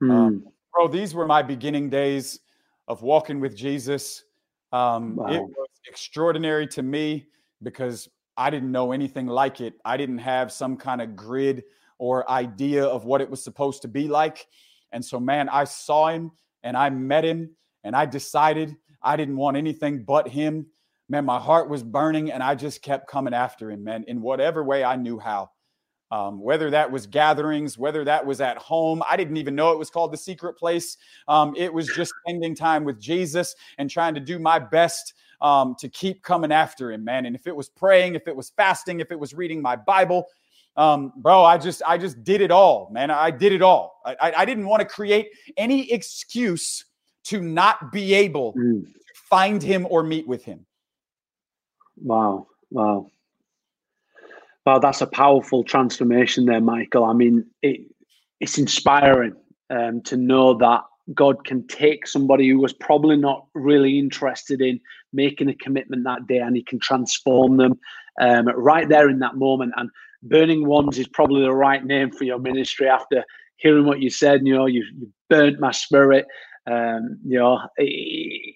[0.03, 0.11] Mm.
[0.11, 2.41] Um, bro, these were my beginning days
[2.89, 4.25] of walking with Jesus.
[4.73, 5.27] Um, wow.
[5.27, 7.27] It was extraordinary to me
[7.63, 9.75] because I didn't know anything like it.
[9.85, 11.65] I didn't have some kind of grid
[11.99, 14.47] or idea of what it was supposed to be like.
[14.93, 16.33] And so, man, I saw him
[16.63, 17.51] and I met him
[17.85, 20.67] and I decided I didn't want anything but him.
[21.09, 24.65] Man, my heart was burning and I just kept coming after him, man, in whatever
[24.65, 25.51] way I knew how
[26.11, 29.03] um, whether that was gatherings, whether that was at home.
[29.09, 30.97] I didn't even know it was called the secret place.
[31.29, 35.75] Um, it was just spending time with Jesus and trying to do my best um,
[35.79, 37.27] to keep coming after him, man.
[37.27, 40.27] And if it was praying, if it was fasting, if it was reading my Bible,
[40.77, 43.11] um, bro, I just I just did it all, man.
[43.11, 44.01] I did it all.
[44.05, 46.85] I, I didn't want to create any excuse
[47.25, 48.85] to not be able mm.
[48.85, 50.65] to find him or meet with him.
[52.03, 53.11] Wow, wow.
[54.71, 57.03] Wow, that's a powerful transformation there, Michael.
[57.03, 57.81] I mean, it,
[58.39, 59.35] it's inspiring
[59.69, 64.79] um, to know that God can take somebody who was probably not really interested in
[65.13, 67.81] making a commitment that day and he can transform them
[68.21, 69.73] um, right there in that moment.
[69.77, 69.91] And
[70.23, 73.25] Burning Ones is probably the right name for your ministry after
[73.57, 74.47] hearing what you said.
[74.47, 76.27] You know, you, you burnt my spirit.
[76.71, 78.55] Um, you know, it,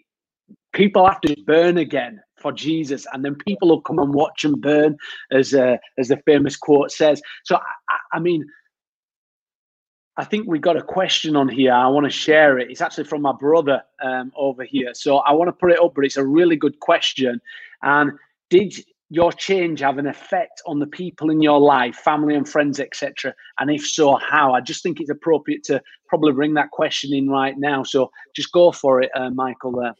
[0.75, 4.61] people have to burn again for Jesus, and then people will come and watch and
[4.61, 4.99] burn,
[5.33, 7.23] as uh, as the famous quote says.
[7.45, 8.45] So, I, I mean,
[10.17, 11.73] I think we got a question on here.
[11.73, 12.71] I want to share it.
[12.71, 14.93] It's actually from my brother um, over here.
[14.95, 17.41] So I want to put it up, but it's a really good question.
[17.83, 18.13] And
[18.49, 18.75] did
[19.11, 23.35] your change have an effect on the people in your life, family and friends, etc.?
[23.59, 24.53] And if so, how?
[24.53, 27.83] I just think it's appropriate to probably bring that question in right now.
[27.83, 29.73] So just go for it, uh, Michael.
[29.73, 29.95] There.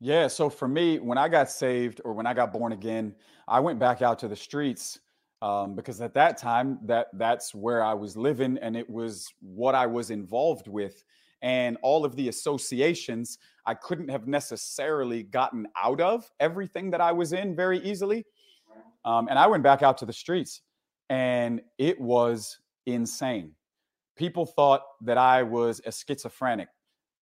[0.00, 0.28] Yeah.
[0.28, 3.14] So for me, when I got saved or when I got born again,
[3.48, 5.00] I went back out to the streets
[5.40, 9.74] um, because at that time, that that's where I was living and it was what
[9.74, 11.04] I was involved with,
[11.42, 17.12] and all of the associations I couldn't have necessarily gotten out of everything that I
[17.12, 18.24] was in very easily.
[19.04, 20.62] Um, and I went back out to the streets,
[21.08, 23.52] and it was insane.
[24.16, 26.68] People thought that I was a schizophrenic.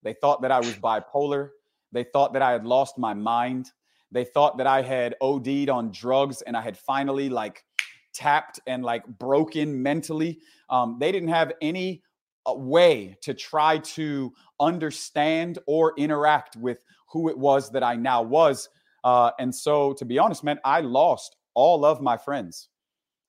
[0.03, 1.51] They thought that I was bipolar.
[1.97, 3.71] They thought that I had lost my mind.
[4.13, 7.65] They thought that I had OD'd on drugs and I had finally like
[8.13, 10.41] tapped and like broken mentally.
[10.69, 12.03] Um, they didn't have any
[12.45, 14.31] uh, way to try to
[14.61, 18.69] understand or interact with who it was that I now was.
[19.03, 22.69] Uh, and so, to be honest, man, I lost all of my friends.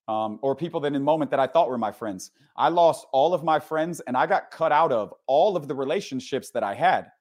[0.10, 2.32] Um, or people that in the moment that I thought were my friends.
[2.58, 5.76] I lost all of my friends and I got cut out of all of the
[5.76, 7.12] relationships that I had.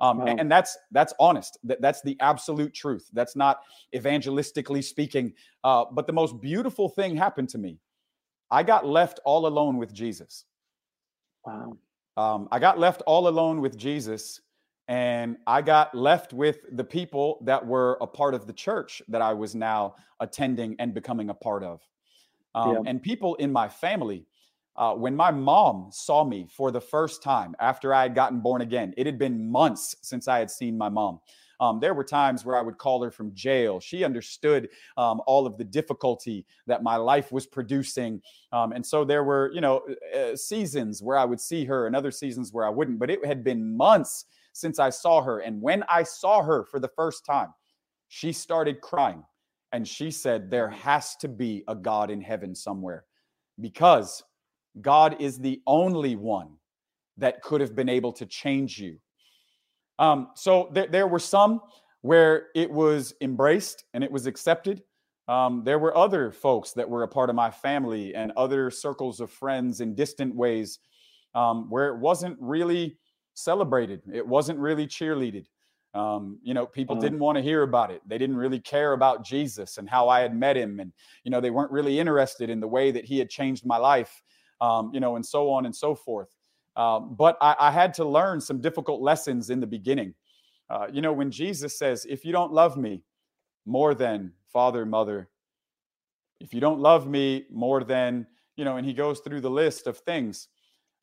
[0.00, 0.26] Um, wow.
[0.26, 1.58] and, and, that's that's honest.
[1.64, 3.08] That, that's the absolute truth.
[3.12, 3.62] That's not
[3.94, 5.32] evangelistically speaking.
[5.64, 7.78] Uh, but the most beautiful thing happened to me.
[8.50, 10.44] I got left all alone with Jesus.
[11.44, 11.76] Wow.
[12.16, 14.40] Um, I got left all alone with Jesus,
[14.88, 19.22] and I got left with the people that were a part of the church that
[19.22, 21.80] I was now attending and becoming a part of.
[22.54, 22.82] Um, yeah.
[22.86, 24.26] And people in my family,
[24.78, 28.62] uh, when my mom saw me for the first time after I had gotten born
[28.62, 31.18] again, it had been months since I had seen my mom.
[31.60, 33.80] Um, there were times where I would call her from jail.
[33.80, 38.22] She understood um, all of the difficulty that my life was producing.
[38.52, 39.82] Um, and so there were, you know,
[40.16, 43.00] uh, seasons where I would see her and other seasons where I wouldn't.
[43.00, 45.40] But it had been months since I saw her.
[45.40, 47.52] And when I saw her for the first time,
[48.06, 49.24] she started crying.
[49.72, 53.04] And she said, There has to be a God in heaven somewhere
[53.60, 54.22] because
[54.82, 56.56] God is the only one
[57.16, 58.98] that could have been able to change you.
[59.98, 61.60] Um, so there, there were some
[62.02, 64.82] where it was embraced and it was accepted.
[65.26, 69.20] Um, there were other folks that were a part of my family and other circles
[69.20, 70.78] of friends in distant ways
[71.34, 72.98] um, where it wasn't really
[73.34, 74.02] celebrated.
[74.12, 75.46] It wasn't really cheerleaded.
[75.94, 77.02] Um, you know, people uh-huh.
[77.02, 78.02] didn't want to hear about it.
[78.06, 80.80] They didn't really care about Jesus and how I had met him.
[80.80, 80.92] And,
[81.24, 84.22] you know, they weren't really interested in the way that he had changed my life,
[84.60, 86.28] um, you know, and so on and so forth.
[86.76, 90.14] Um, but I, I, had to learn some difficult lessons in the beginning.
[90.70, 93.02] Uh, you know, when Jesus says, if you don't love me
[93.66, 95.28] more than father, mother,
[96.40, 99.88] if you don't love me more than, you know, and he goes through the list
[99.88, 100.48] of things,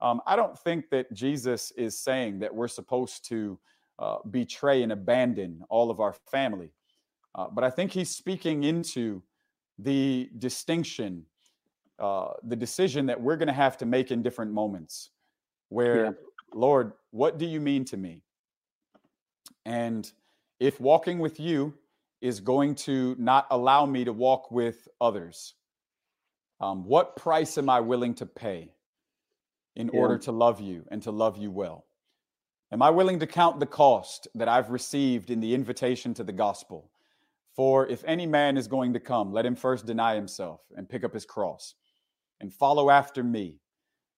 [0.02, 3.60] um, I don't think that Jesus is saying that we're supposed to
[4.00, 6.72] uh, betray and abandon all of our family.
[7.34, 9.22] Uh, but I think he's speaking into
[9.78, 11.26] the distinction,
[12.00, 15.12] uh, the decision that we're going to have to make in different moments
[15.70, 16.12] where, yeah.
[16.54, 18.22] Lord, what do you mean to me?
[19.66, 20.10] And
[20.60, 21.74] if walking with you
[22.22, 25.56] is going to not allow me to walk with others,
[26.60, 28.72] um, what price am I willing to pay
[29.76, 30.00] in yeah.
[30.00, 31.86] order to love you and to love you well?
[32.72, 36.34] Am I willing to count the cost that I've received in the invitation to the
[36.34, 36.90] gospel?
[37.56, 41.04] For if any man is going to come, let him first deny himself and pick
[41.04, 41.76] up his cross
[42.42, 43.60] and follow after me.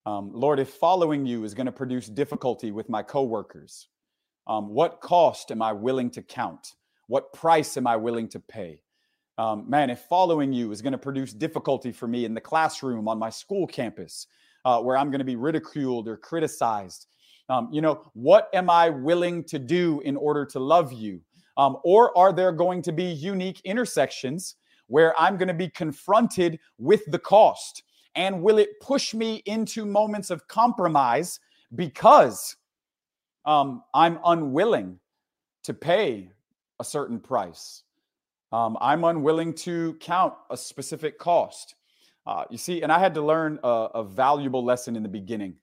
[0.05, 3.89] Um, Lord, if following you is going to produce difficulty with my coworkers,
[4.47, 6.76] um, what cost am I willing to count?
[7.07, 8.82] What price am I willing to pay?
[9.38, 13.07] Um, man, if following you is going to produce difficulty for me in the classroom
[13.07, 14.28] on my school campus,
[14.65, 17.07] uh, where I'm going to be ridiculed or criticized,
[17.49, 21.22] um, you know, what am I willing to do in order to love you?
[21.55, 24.55] Um, or are there going to be unique intersections
[24.88, 27.84] where I'm going to be confronted with the cost?
[28.16, 31.39] And will it push me into moments of compromise
[31.76, 32.55] because
[33.45, 34.99] um, I'm unwilling
[35.64, 36.32] to pay
[36.80, 37.84] a certain price?
[38.51, 41.76] Um, I'm unwilling to count a specific cost.
[42.26, 45.55] Uh, you see, and I had to learn a, a valuable lesson in the beginning.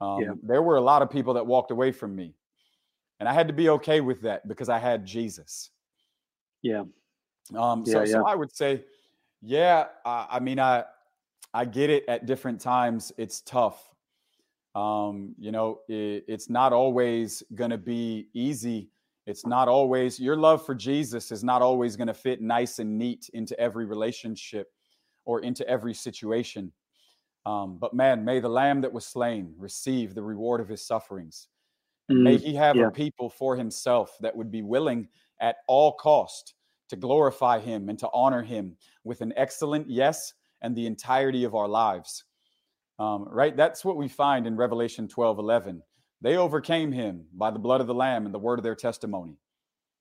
[0.00, 0.30] Um, yeah.
[0.42, 2.34] There were a lot of people that walked away from me,
[3.18, 5.70] and I had to be okay with that because I had Jesus.
[6.62, 6.84] Yeah.
[7.56, 8.12] Um, so, yeah, yeah.
[8.12, 8.84] so I would say,
[9.42, 9.86] yeah.
[10.04, 10.84] I, I mean, I
[11.52, 13.12] I get it at different times.
[13.16, 13.90] It's tough.
[14.74, 18.90] Um, you know, it, it's not always going to be easy.
[19.26, 22.98] It's not always your love for Jesus is not always going to fit nice and
[22.98, 24.68] neat into every relationship
[25.24, 26.72] or into every situation.
[27.46, 31.48] Um, but man, may the lamb that was slain receive the reward of his sufferings.
[32.10, 32.88] Mm, may he have yeah.
[32.88, 35.08] a people for himself that would be willing
[35.40, 36.54] at all cost
[36.88, 41.54] to glorify him and to honor him with an excellent yes and the entirety of
[41.54, 42.24] our lives.
[42.98, 43.56] Um, right?
[43.56, 45.82] That's what we find in Revelation 12 11.
[46.20, 49.38] They overcame him by the blood of the Lamb and the word of their testimony.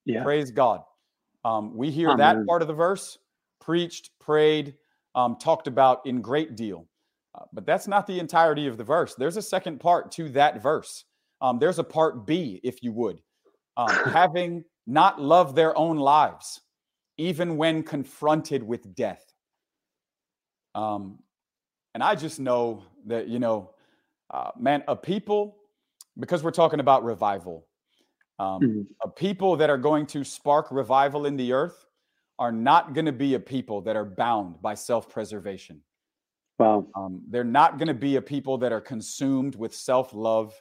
[0.05, 0.23] Yeah.
[0.23, 0.81] Praise God.
[1.45, 2.17] Um, we hear Amen.
[2.17, 3.17] that part of the verse
[3.61, 4.75] preached, prayed,
[5.15, 6.87] um, talked about in great deal.
[7.35, 9.15] Uh, but that's not the entirety of the verse.
[9.15, 11.05] There's a second part to that verse.
[11.41, 13.21] Um, there's a part B, if you would.
[13.77, 16.61] Um, having not loved their own lives,
[17.17, 19.23] even when confronted with death.
[20.75, 21.19] Um,
[21.93, 23.71] and I just know that, you know,
[24.31, 25.57] uh, man, a people,
[26.19, 27.65] because we're talking about revival,
[28.37, 28.81] um, mm-hmm.
[29.03, 31.85] a people that are going to spark revival in the earth
[32.37, 35.81] are not going to be a people that are bound by self preservation.
[36.57, 36.87] Wow.
[36.95, 40.53] Um, they're not going to be a people that are consumed with self love.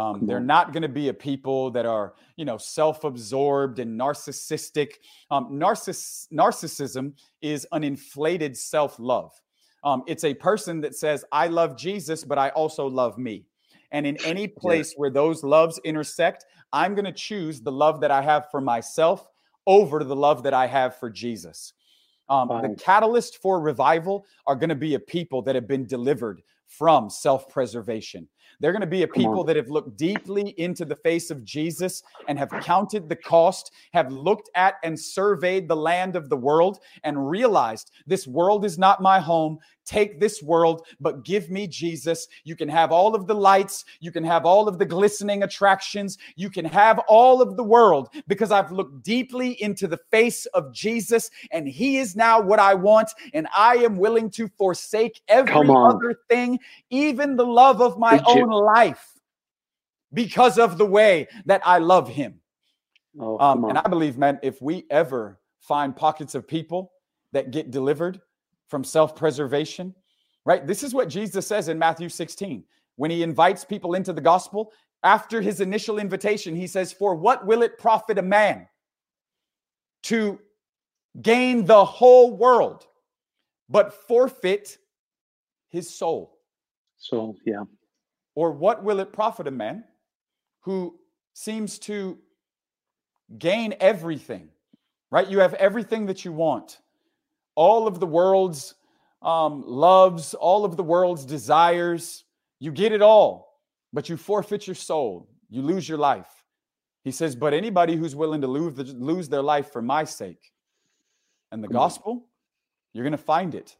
[0.00, 4.94] Um, they're not going to be a people that are, you know, self-absorbed and narcissistic.
[5.30, 9.30] Um, narciss- narcissism is an inflated self-love.
[9.84, 13.44] Um, it's a person that says, "I love Jesus, but I also love me."
[13.92, 15.00] And in any place yeah.
[15.00, 19.26] where those loves intersect, I'm going to choose the love that I have for myself
[19.66, 21.74] over the love that I have for Jesus.
[22.30, 26.40] Um, the catalyst for revival are going to be a people that have been delivered
[26.68, 28.28] from self preservation.
[28.58, 32.02] They're going to be a people that have looked deeply into the face of Jesus
[32.28, 36.80] and have counted the cost, have looked at and surveyed the land of the world
[37.04, 39.58] and realized this world is not my home.
[39.86, 42.28] Take this world, but give me Jesus.
[42.44, 46.16] You can have all of the lights, you can have all of the glistening attractions,
[46.36, 50.72] you can have all of the world because I've looked deeply into the face of
[50.72, 55.68] Jesus and he is now what I want and I am willing to forsake every
[55.88, 59.06] other thing, even the love of my own life
[60.12, 62.40] because of the way that I love him.
[63.18, 66.92] Oh, um, and I believe, man, if we ever find pockets of people
[67.32, 68.20] that get delivered
[68.68, 69.94] from self preservation,
[70.44, 70.66] right?
[70.66, 72.64] This is what Jesus says in Matthew 16
[72.96, 74.72] when he invites people into the gospel.
[75.02, 78.68] After his initial invitation, he says, For what will it profit a man
[80.04, 80.38] to
[81.22, 82.86] gain the whole world
[83.68, 84.76] but forfeit
[85.70, 86.38] his soul?
[86.98, 87.64] Soul, yeah.
[88.34, 89.84] Or what will it profit a man
[90.60, 90.98] who
[91.34, 92.18] seems to
[93.38, 94.48] gain everything,
[95.10, 95.28] right?
[95.28, 96.78] You have everything that you want
[97.54, 98.74] all of the world's
[99.22, 102.24] um, loves, all of the world's desires.
[102.58, 103.60] You get it all,
[103.92, 105.28] but you forfeit your soul.
[105.50, 106.44] You lose your life.
[107.04, 110.52] He says, but anybody who's willing to lose, lose their life for my sake
[111.50, 112.26] and the gospel,
[112.92, 113.76] you're going to find it.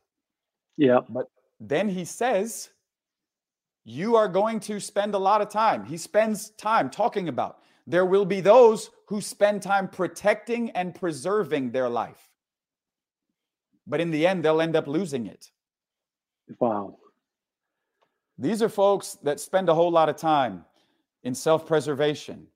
[0.77, 1.01] Yeah.
[1.09, 1.27] But
[1.59, 2.71] then he says,
[3.85, 5.85] you are going to spend a lot of time.
[5.85, 11.73] He spends time talking about there will be those who spend time protecting and preserving
[11.73, 12.31] their life
[13.91, 15.51] but in the end, they'll end up losing it.
[16.61, 16.97] Wow.
[18.39, 20.65] These are folks that spend a whole lot of time
[21.25, 22.47] in self preservation.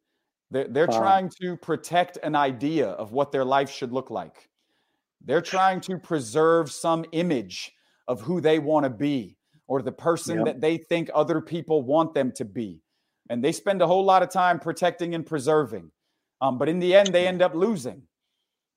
[0.50, 1.00] They're, they're wow.
[1.00, 4.48] trying to protect an idea of what their life should look like.
[5.24, 7.72] They're trying to preserve some image
[8.06, 10.46] of who they want to be or the person yep.
[10.46, 12.80] that they think other people want them to be.
[13.30, 15.90] And they spend a whole lot of time protecting and preserving.
[16.40, 18.02] Um, but in the end, they end up losing.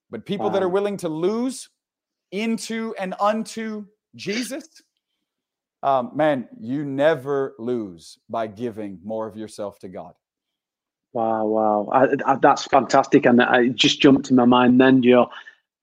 [0.09, 0.53] But people wow.
[0.53, 1.69] that are willing to lose
[2.31, 3.85] into and unto
[4.15, 4.67] Jesus,
[5.83, 10.13] um, man, you never lose by giving more of yourself to God.
[11.13, 14.79] Wow, wow, I, I, that's fantastic, and I just jumped in my mind.
[14.79, 15.29] Then you know,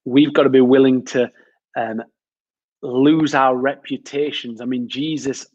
[0.04, 1.30] we've got to be willing to
[1.76, 2.02] um,
[2.84, 4.60] lose our reputations.
[4.60, 5.46] I mean, Jesus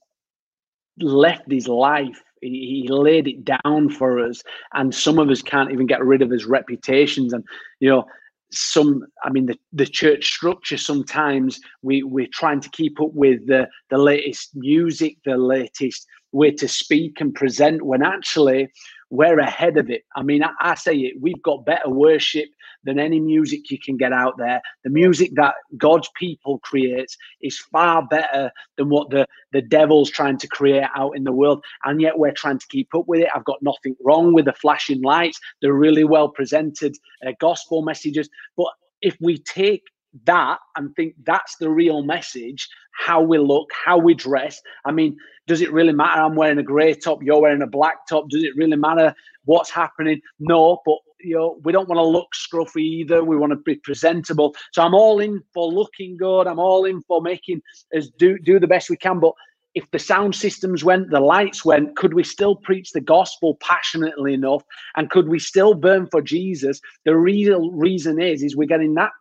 [1.00, 5.72] left his life he, he, laid it down for us and some of us can't
[5.72, 7.44] even get rid of his reputations and
[7.80, 8.06] you know
[8.52, 13.46] some i mean the, the church structure sometimes we we're trying to keep up with
[13.48, 18.68] the the latest music the latest way to speak and present when actually
[19.10, 20.04] we're ahead of it.
[20.16, 22.50] I mean, I, I, say it, we've got better worship
[22.84, 24.62] than any music you can get out there.
[24.84, 30.38] The music that God's people creates is far better than what the, the devil's trying
[30.38, 31.64] to create out in the world.
[31.84, 33.30] And yet we're trying to keep up with it.
[33.36, 35.40] I've got nothing wrong with the flashing lights.
[35.62, 36.96] They're really well presented
[37.26, 38.30] uh, gospel messages.
[38.56, 38.68] But
[39.02, 39.84] if we take
[40.26, 44.60] that and think that's the real message how we look how we dress.
[44.86, 45.16] I mean
[45.48, 48.30] does it really matter i'm wearing a grey top you're wearing a black top?
[48.30, 49.14] Does it really matter
[49.46, 50.22] what's happening?
[50.40, 53.24] No but you know we don't want to look scruffy either.
[53.24, 54.56] We want to be presentable.
[54.74, 56.48] So i'm all in for looking good.
[56.48, 57.62] I'm all in for making
[57.96, 59.20] us do do the best we can.
[59.20, 59.34] But
[59.76, 64.34] if the sound systems went, the lights went, could we still preach the gospel passionately
[64.34, 64.64] enough?
[64.96, 66.82] And could we still burn for Jesus?
[67.06, 69.12] The real reason is, is we're getting that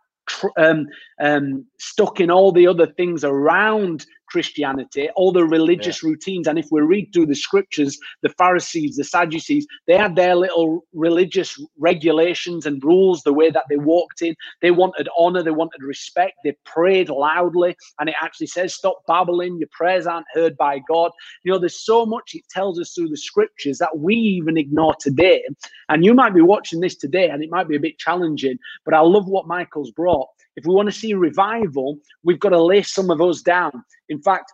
[0.57, 0.87] um,
[1.21, 6.11] um, stuck in all the other things around Christianity, all the religious yeah.
[6.11, 6.47] routines.
[6.49, 10.85] And if we read through the scriptures, the Pharisees, the Sadducees, they had their little
[10.93, 14.35] religious regulations and rules, the way that they walked in.
[14.63, 17.77] They wanted honor, they wanted respect, they prayed loudly.
[17.99, 21.13] And it actually says, Stop babbling, your prayers aren't heard by God.
[21.45, 24.95] You know, there's so much it tells us through the scriptures that we even ignore
[25.01, 25.43] today.
[25.89, 28.95] And you might be watching this today and it might be a bit challenging, but
[28.95, 30.29] I love what Michael's brought
[30.59, 33.71] if we want to see revival, we've got to lay some of us down.
[34.09, 34.53] In fact,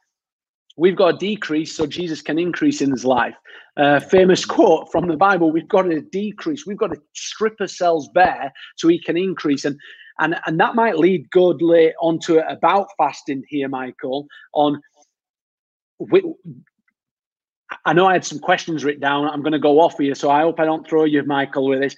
[0.77, 3.35] we've got to decrease so Jesus can increase in his life.
[3.79, 6.67] Uh, famous quote from the Bible: "We've got to decrease.
[6.67, 9.79] We've got to strip ourselves bare so he can increase." And
[10.21, 14.27] and and that might lead godly onto about fasting here, Michael.
[14.53, 14.81] On
[17.87, 19.25] I know I had some questions written down.
[19.25, 21.81] I'm going to go off here, so I hope I don't throw you, Michael, with
[21.81, 21.97] this.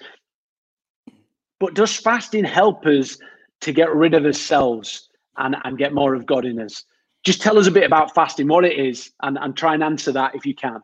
[1.59, 3.17] But does fasting help us
[3.61, 6.83] to get rid of ourselves and, and get more of God in us.
[7.23, 10.11] Just tell us a bit about fasting, what it is, and, and try and answer
[10.13, 10.81] that if you can.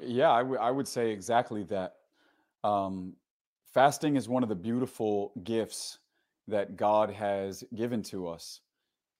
[0.00, 1.96] Yeah, I, w- I would say exactly that.
[2.64, 3.14] Um,
[3.74, 5.98] fasting is one of the beautiful gifts
[6.48, 8.60] that God has given to us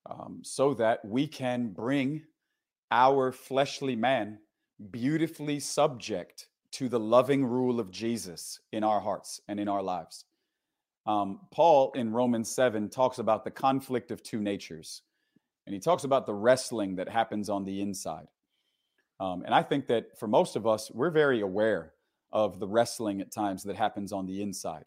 [0.07, 2.23] um, so that we can bring
[2.91, 4.39] our fleshly man
[4.91, 10.25] beautifully subject to the loving rule of Jesus in our hearts and in our lives.
[11.07, 15.03] Um, Paul in Romans 7 talks about the conflict of two natures,
[15.67, 18.29] and he talks about the wrestling that happens on the inside.
[19.21, 21.93] Um, and I think that for most of us, we're very aware
[22.33, 24.85] of the wrestling at times that happens on the inside.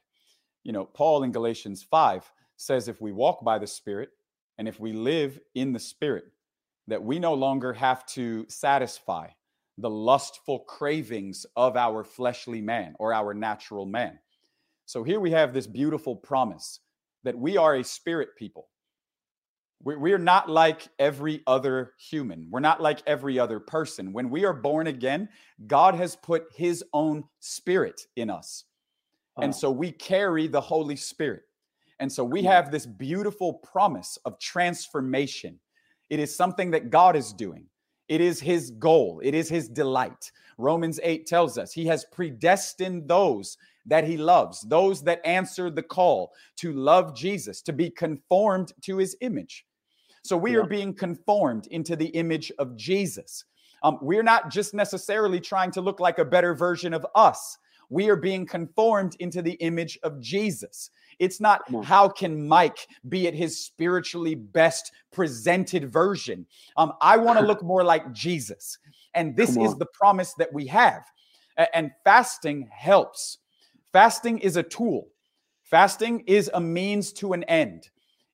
[0.63, 4.09] You know, Paul in Galatians 5 says, if we walk by the Spirit
[4.57, 6.26] and if we live in the Spirit,
[6.88, 9.28] that we no longer have to satisfy
[9.78, 14.20] the lustful cravings of our fleshly man or our natural man.
[14.86, 16.79] So here we have this beautiful promise
[17.23, 18.67] that we are a spirit people.
[19.83, 22.47] We're not like every other human.
[22.49, 24.13] We're not like every other person.
[24.13, 25.29] When we are born again,
[25.67, 28.63] God has put his own spirit in us.
[29.41, 31.43] And so we carry the Holy Spirit.
[31.99, 32.47] And so we hmm.
[32.47, 35.59] have this beautiful promise of transformation.
[36.09, 37.65] It is something that God is doing.
[38.07, 40.31] It is his goal, it is his delight.
[40.57, 45.83] Romans 8 tells us he has predestined those that he loves, those that answer the
[45.83, 49.65] call to love Jesus, to be conformed to his image.
[50.23, 50.59] So we yeah.
[50.59, 53.45] are being conformed into the image of Jesus.
[53.83, 57.57] Um, we're not just necessarily trying to look like a better version of us.
[57.89, 60.89] We are being conformed into the image of Jesus.
[61.19, 66.47] It's not how can Mike be at his spiritually best presented version.
[66.77, 68.79] Um, I want to look more like Jesus.
[69.13, 71.03] And this is the promise that we have.
[71.73, 73.38] And fasting helps.
[73.96, 75.08] Fasting is a tool,
[75.64, 77.89] fasting is a means to an end.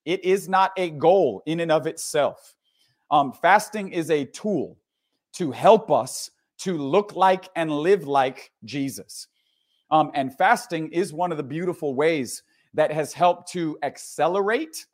[0.06, 2.56] It is not a goal in and of itself.
[3.12, 4.80] Um, fasting is a tool
[5.34, 6.32] to help us
[6.62, 9.28] to look like and live like Jesus.
[9.92, 12.42] Um, and fasting is one of the beautiful ways
[12.74, 14.88] that has helped to accelerate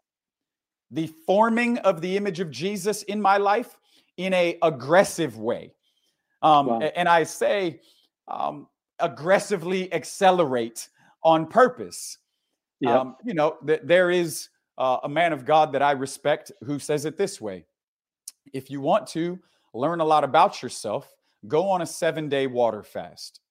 [0.92, 3.78] the forming of the image of Jesus in my life
[4.18, 5.72] in a aggressive way.
[6.42, 6.80] Um, wow.
[6.82, 7.80] And I say
[8.28, 8.68] um,
[9.00, 10.90] aggressively accelerate
[11.24, 12.18] on purpose.
[12.82, 12.96] Yep.
[12.96, 16.80] Um, you know, th- there is uh, a man of God that I respect who
[16.80, 17.66] says it this way
[18.54, 19.40] If you want to
[19.74, 21.14] learn a lot about yourself,
[21.48, 23.42] go on a seven day water fast.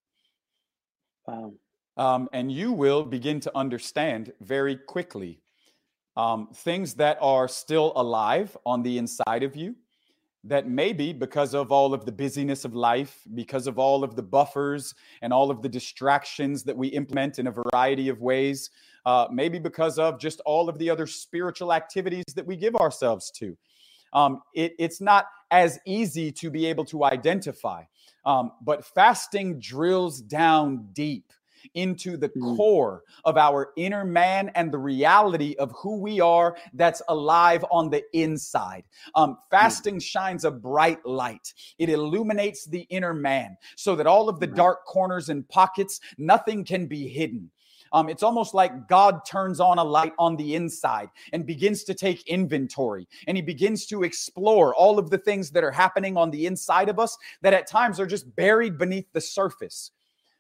[1.27, 1.55] Wow.
[1.97, 5.41] Um, and you will begin to understand very quickly
[6.17, 9.75] um, things that are still alive on the inside of you
[10.49, 14.23] that maybe because of all of the busyness of life, because of all of the
[14.23, 18.71] buffers and all of the distractions that we implement in a variety of ways,
[19.05, 23.31] uh, maybe because of just all of the other spiritual activities that we give ourselves
[23.31, 23.57] to.
[24.13, 27.83] Um, it, it's not as easy to be able to identify,
[28.25, 31.33] um, but fasting drills down deep
[31.75, 32.57] into the mm.
[32.57, 37.91] core of our inner man and the reality of who we are that's alive on
[37.91, 38.85] the inside.
[39.15, 39.37] Um, mm.
[39.51, 40.03] fasting mm.
[40.03, 44.85] shines a bright light, it illuminates the inner man so that all of the dark
[44.87, 47.51] corners and pockets, nothing can be hidden.
[47.93, 51.95] Um, it's almost like God turns on a light on the inside and begins to
[51.95, 56.31] take inventory and he begins to explore all of the things that are happening on
[56.31, 59.93] the inside of us that at times are just buried beneath the surface.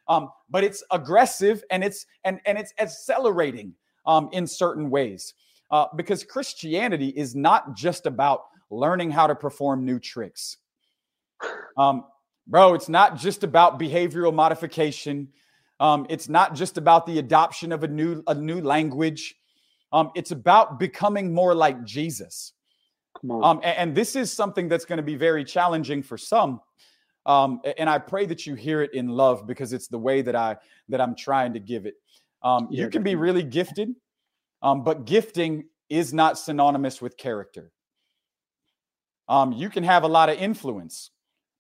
[0.09, 3.75] Um, but it's aggressive and it's and and it's accelerating
[4.07, 5.35] um, in certain ways
[5.71, 10.59] uh, because Christianity is not just about learning how to perform new tricks.
[11.77, 12.05] Um,
[12.47, 15.29] bro, it's not just about behavioral modification.
[15.79, 19.35] Um, it's not just about the adoption of a new a new language.
[19.93, 22.53] Um, it's about becoming more like Jesus.
[23.31, 26.61] Um, and, and, this is something that's going to be very challenging for some
[27.27, 30.37] um, and I pray that you hear it in love because it's the way that
[30.37, 30.57] I
[30.89, 31.95] that I'm trying to give it.
[32.43, 33.91] Um, you can be really gifted,
[34.63, 37.73] um, but gifting is not synonymous with character.
[39.29, 41.11] Um, you can have a lot of influence,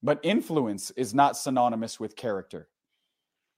[0.02, 2.68] but influence is not synonymous with character.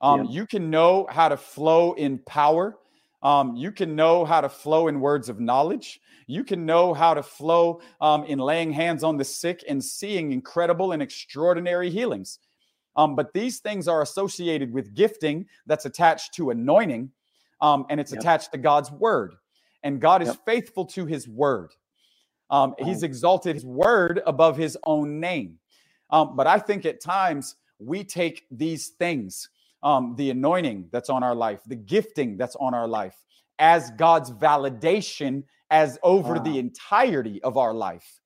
[0.01, 0.31] Um, yeah.
[0.31, 2.77] You can know how to flow in power
[3.21, 5.99] um, you can know how to flow in words of knowledge.
[6.27, 10.31] You can know how to flow um, in laying hands on the sick and seeing
[10.31, 12.39] incredible and extraordinary healings.
[12.95, 17.11] Um, but these things are associated with gifting that's attached to anointing
[17.61, 18.21] um, and it's yep.
[18.21, 19.35] attached to God's word.
[19.83, 20.39] And God is yep.
[20.45, 21.71] faithful to his word.
[22.49, 25.59] Um, he's exalted his word above his own name.
[26.09, 29.49] Um, but I think at times we take these things
[29.83, 33.15] um, the anointing that's on our life, the gifting that's on our life,
[33.59, 36.43] as God's validation as over wow.
[36.43, 38.19] the entirety of our life.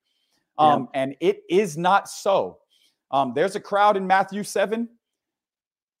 [0.58, 1.02] Um, yeah.
[1.02, 2.58] And it is not so.
[3.10, 4.88] Um, there's a crowd in Matthew 7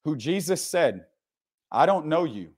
[0.04, 1.04] who Jesus said,
[1.70, 2.50] I don't know you.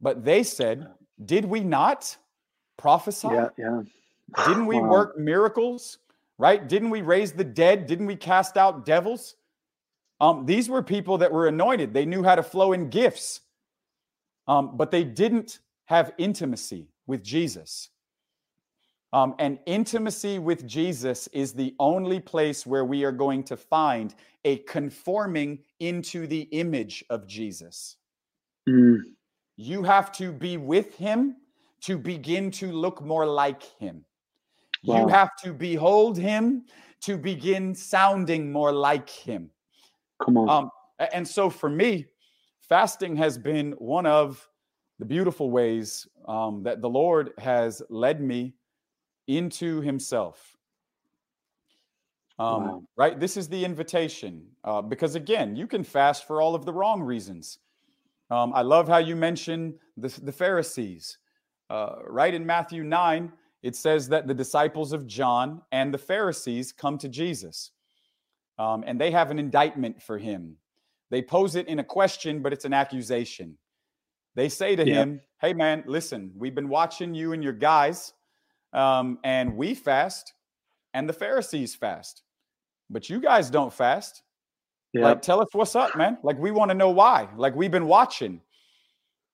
[0.00, 0.88] But they said,
[1.24, 2.16] Did we not
[2.76, 3.28] prophesy?
[3.30, 3.82] Yeah, yeah.
[4.46, 4.88] Didn't we wow.
[4.88, 5.98] work miracles?
[6.40, 6.66] right?
[6.66, 7.86] Didn't we raise the dead?
[7.86, 9.36] Didn't we cast out devils?
[10.20, 11.94] Um, these were people that were anointed.
[11.94, 13.40] They knew how to flow in gifts,
[14.46, 17.88] um, but they didn't have intimacy with Jesus.
[19.12, 24.14] Um, and intimacy with Jesus is the only place where we are going to find
[24.44, 27.96] a conforming into the image of Jesus.
[28.68, 28.98] Mm.
[29.56, 31.36] You have to be with him
[31.82, 34.04] to begin to look more like him.
[34.84, 35.02] Wow.
[35.02, 36.64] You have to behold him
[37.02, 39.50] to begin sounding more like him.
[40.24, 40.48] Come on.
[40.48, 40.70] Um,
[41.12, 42.06] and so for me,
[42.60, 44.46] fasting has been one of
[44.98, 48.54] the beautiful ways um, that the Lord has led me
[49.26, 50.56] into himself.
[52.38, 52.82] Um, wow.
[52.96, 53.18] Right?
[53.18, 54.46] This is the invitation.
[54.64, 57.58] Uh, because again, you can fast for all of the wrong reasons.
[58.30, 61.18] Um, I love how you mention the, the Pharisees.
[61.68, 66.72] Uh, right in Matthew 9, it says that the disciples of John and the Pharisees
[66.72, 67.72] come to Jesus
[68.60, 70.56] um, and they have an indictment for him.
[71.10, 73.56] They pose it in a question, but it's an accusation.
[74.34, 74.94] They say to yeah.
[74.96, 78.12] him, Hey, man, listen, we've been watching you and your guys
[78.74, 80.34] um, and we fast,
[80.92, 82.22] and the Pharisees fast,
[82.90, 84.22] but you guys don't fast.
[84.92, 85.06] Yeah.
[85.06, 86.18] Like, tell us what's up, man.
[86.22, 87.28] Like, we want to know why.
[87.36, 88.42] Like, we've been watching.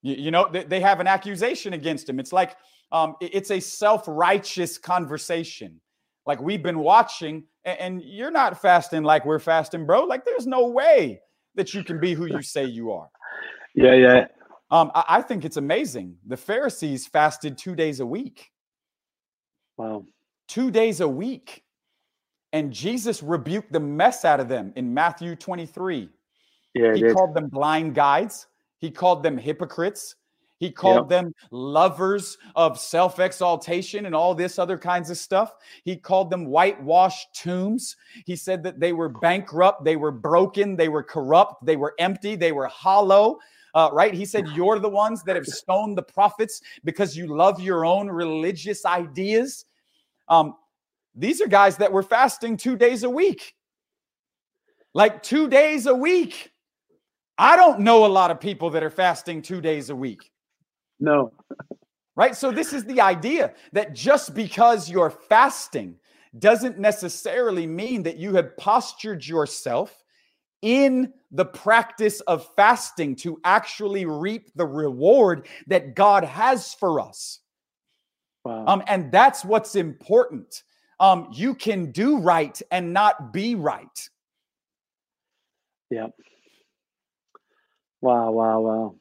[0.02, 2.20] You, you know, they, they, have an accusation against him.
[2.20, 2.56] It's like
[2.92, 5.80] um, it, it's a self-righteous conversation.
[6.26, 10.04] Like, we've been watching, and, and you're not fasting like we're fasting, bro.
[10.04, 11.20] Like, there's no way
[11.54, 13.08] that you can be who you say you are.
[13.74, 14.26] Yeah, yeah.
[14.70, 16.16] Um, I, I think it's amazing.
[16.26, 18.50] The Pharisees fasted two days a week.
[19.76, 20.04] Wow.
[20.48, 21.62] Two days a week.
[22.52, 26.08] And Jesus rebuked the mess out of them in Matthew 23.
[26.74, 28.46] Yeah, he called them blind guides.
[28.78, 30.14] He called them hypocrites.
[30.58, 31.24] He called yep.
[31.24, 35.54] them lovers of self exaltation and all this other kinds of stuff.
[35.84, 37.96] He called them whitewashed tombs.
[38.24, 42.36] He said that they were bankrupt, they were broken, they were corrupt, they were empty,
[42.36, 43.38] they were hollow
[43.76, 44.14] uh, right?
[44.14, 48.08] He said, You're the ones that have stoned the prophets because you love your own
[48.08, 49.66] religious ideas.
[50.28, 50.56] Um,
[51.14, 53.54] these are guys that were fasting two days a week.
[54.94, 56.52] Like two days a week.
[57.36, 60.32] I don't know a lot of people that are fasting two days a week.
[61.00, 61.32] No.
[62.16, 62.34] right?
[62.34, 65.96] So, this is the idea that just because you're fasting
[66.38, 70.04] doesn't necessarily mean that you have postured yourself
[70.62, 77.40] in the practice of fasting to actually reap the reward that God has for us.
[78.44, 78.64] Wow.
[78.66, 80.62] Um, and that's what's important.
[80.98, 84.08] Um, you can do right and not be right.
[85.90, 86.08] Yeah.
[88.00, 88.94] Wow, wow, wow.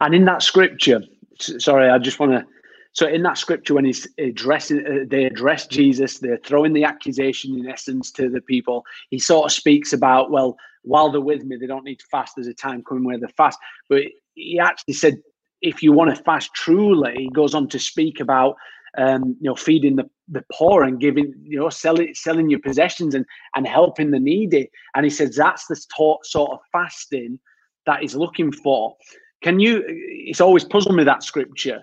[0.00, 1.02] And in that scripture,
[1.38, 2.44] sorry, I just want to.
[2.92, 7.58] So in that scripture, when he's addressing, uh, they address Jesus, they're throwing the accusation
[7.58, 8.84] in essence to the people.
[9.10, 12.34] He sort of speaks about, well, while they're with me, they don't need to fast.
[12.36, 13.58] There's a time coming where they fast.
[13.88, 14.02] But
[14.34, 15.20] he actually said,
[15.60, 18.56] if you want to fast truly, he goes on to speak about
[18.96, 23.14] um, you know, feeding the, the poor and giving, you know, selling selling your possessions
[23.14, 23.26] and
[23.56, 24.70] and helping the needy.
[24.94, 25.76] And he says that's the
[26.22, 27.40] sort of fasting
[27.86, 28.96] that he's looking for.
[29.44, 29.84] Can you?
[29.86, 31.82] It's always puzzled me that scripture.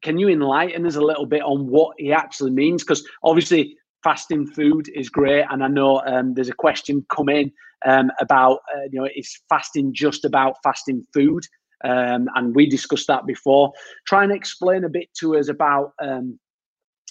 [0.00, 2.82] Can you enlighten us a little bit on what he actually means?
[2.82, 7.52] Because obviously, fasting food is great, and I know um, there's a question come in
[7.84, 11.44] um, about uh, you know is fasting just about fasting food,
[11.84, 13.74] um, and we discussed that before.
[14.06, 16.38] Try and explain a bit to us about um,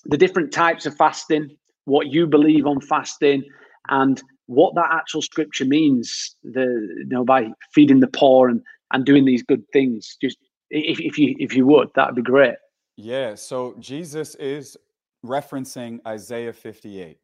[0.05, 3.43] the different types of fasting, what you believe on fasting,
[3.89, 6.35] and what that actual scripture means.
[6.43, 6.63] The
[6.97, 8.63] you know by feeding the poor and
[8.93, 10.17] and doing these good things.
[10.21, 10.37] Just
[10.69, 12.55] if if you if you would, that'd be great.
[12.97, 13.35] Yeah.
[13.35, 14.77] So Jesus is
[15.25, 17.17] referencing Isaiah 58.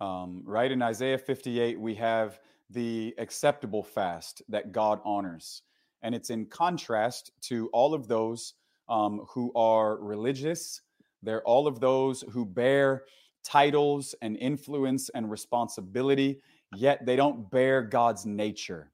[0.00, 2.40] Um, right in Isaiah 58, we have
[2.70, 5.62] the acceptable fast that God honors.
[6.02, 8.54] And it's in contrast to all of those
[8.88, 10.80] um, who are religious.
[11.22, 13.04] They're all of those who bear
[13.44, 16.40] titles and influence and responsibility,
[16.76, 18.90] yet they don't bear God's nature.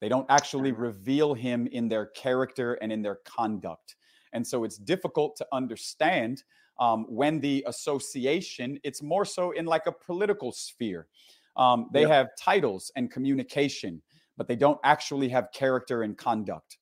[0.00, 3.96] They don't actually reveal him in their character and in their conduct.
[4.32, 6.44] And so it's difficult to understand
[6.78, 11.08] um, when the association, it's more so in like a political sphere.
[11.56, 12.10] Um, they yep.
[12.10, 14.00] have titles and communication,
[14.36, 16.78] but they don't actually have character and conduct.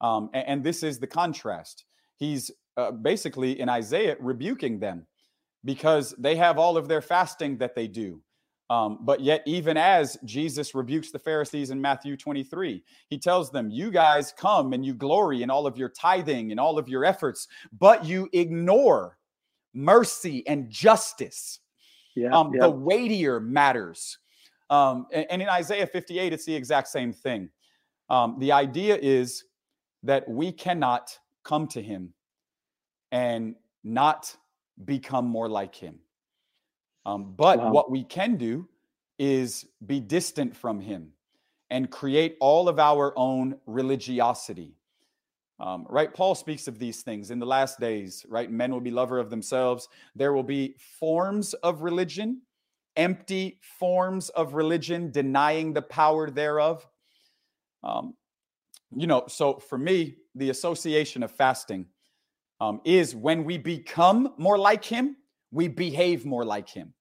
[0.00, 1.86] Um, and, and, this is the contrast.
[2.16, 5.06] He's uh, basically in Isaiah rebuking them
[5.64, 8.20] because they have all of their fasting that they do.
[8.74, 13.70] Um, but yet, even as Jesus rebukes the Pharisees in Matthew 23, he tells them,
[13.70, 17.04] You guys come and you glory in all of your tithing and all of your
[17.04, 17.46] efforts,
[17.78, 19.16] but you ignore
[19.74, 21.60] mercy and justice.
[22.16, 22.62] Yeah, um, yeah.
[22.62, 24.18] The weightier matters.
[24.70, 27.50] Um, and, and, in Isaiah 58, it's the exact same thing.
[28.10, 29.44] Um, the idea is
[30.02, 32.12] that we cannot come to him
[33.12, 33.54] and
[33.84, 34.34] not
[34.84, 36.00] become more like him.
[37.06, 37.70] Um, but wow.
[37.70, 38.68] what we can do
[39.18, 41.12] is be distant from him
[41.70, 44.74] and create all of our own religiosity.
[45.60, 46.12] Um, right?
[46.12, 48.50] Paul speaks of these things in the last days, right?
[48.50, 49.88] Men will be lover of themselves.
[50.14, 52.42] There will be forms of religion,
[52.96, 56.86] empty forms of religion, denying the power thereof.
[57.84, 58.14] Um,
[58.96, 61.86] you know, so for me, the association of fasting
[62.60, 65.16] um, is when we become more like him,
[65.50, 66.93] we behave more like him.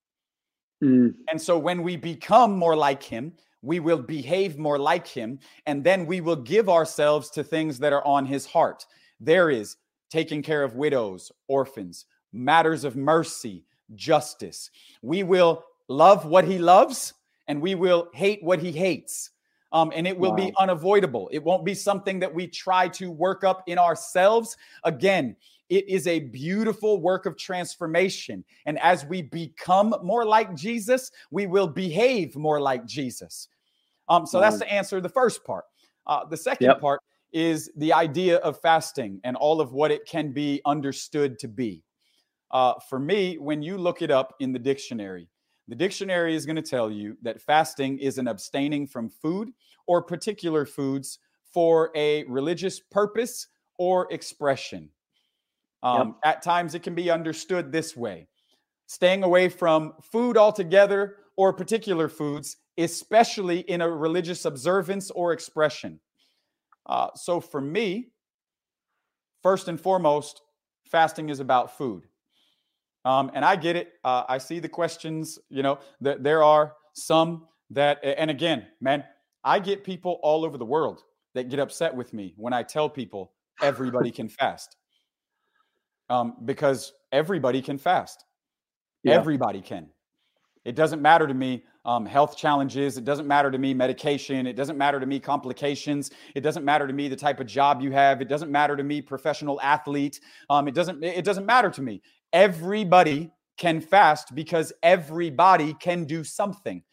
[0.83, 1.15] Mm.
[1.29, 5.83] And so when we become more like him, we will behave more like him, and
[5.83, 8.85] then we will give ourselves to things that are on his heart.
[9.21, 9.77] There is
[10.09, 13.63] taking care of widows, orphans, matters of mercy,
[13.95, 14.69] justice.
[15.01, 17.13] We will love what he loves,
[17.47, 19.29] and we will hate what he hates.
[19.71, 20.37] Um, and it will wow.
[20.37, 21.29] be unavoidable.
[21.31, 24.55] It won't be something that we try to work up in ourselves.
[24.83, 25.35] Again,
[25.73, 28.45] it is a beautiful work of transformation.
[28.67, 33.47] And as we become more like Jesus, we will behave more like Jesus.
[34.07, 35.65] Um, so that's the answer to the first part.
[36.05, 36.79] Uh, the second yep.
[36.79, 37.01] part
[37.31, 41.81] is the idea of fasting and all of what it can be understood to be.
[42.51, 45.27] Uh, for me, when you look it up in the dictionary,
[45.67, 49.49] the dictionary is going to tell you that fasting is an abstaining from food
[49.87, 51.17] or particular foods
[51.51, 53.47] for a religious purpose
[53.79, 54.89] or expression.
[55.83, 56.35] Um, yep.
[56.35, 58.27] At times, it can be understood this way
[58.87, 65.99] staying away from food altogether or particular foods especially in a religious observance or expression.
[66.85, 68.11] Uh, so for me,
[69.41, 70.41] first and foremost,
[70.85, 72.03] fasting is about food.
[73.05, 73.93] Um, and I get it.
[74.03, 75.37] Uh, I see the questions.
[75.49, 79.03] You know, that there are some that, and again, man,
[79.43, 81.01] I get people all over the world
[81.33, 84.77] that get upset with me when I tell people everybody can fast.
[86.09, 88.25] Um, because everybody can fast.
[89.03, 89.15] Yeah.
[89.15, 89.89] Everybody can.
[90.65, 92.97] It doesn't matter to me um, health challenges.
[92.97, 94.47] It doesn't matter to me medication.
[94.47, 96.11] It doesn't matter to me complications.
[96.35, 98.21] It doesn't matter to me the type of job you have.
[98.21, 100.21] It doesn't matter to me professional athlete.
[100.49, 101.03] Um, it doesn't.
[101.03, 102.01] It doesn't matter to me.
[102.31, 106.83] Everybody can fast because everybody can do something.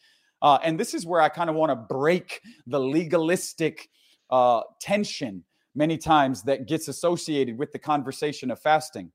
[0.41, 3.89] Uh, and this is where I kind of want to break the legalistic
[4.29, 5.43] uh, tension
[5.75, 9.11] many times that gets associated with the conversation of fasting.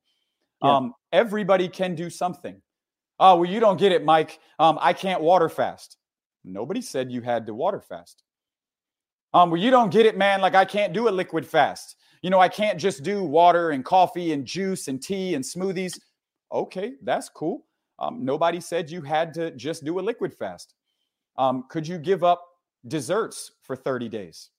[0.62, 0.76] Yeah.
[0.76, 2.60] Um, everybody can do something.
[3.18, 4.38] Oh, well, you don't get it, Mike.
[4.58, 5.96] Um, I can't water fast.
[6.44, 8.22] Nobody said you had to water fast.
[9.34, 10.40] Um, well, you don't get it, man.
[10.40, 11.96] Like I can't do a liquid fast.
[12.22, 15.98] You know, I can't just do water and coffee and juice and tea and smoothies.
[16.52, 17.66] Okay, that's cool.
[17.98, 20.74] Um, nobody said you had to just do a liquid fast.
[21.36, 22.46] Um, could you give up
[22.86, 24.50] desserts for 30 days?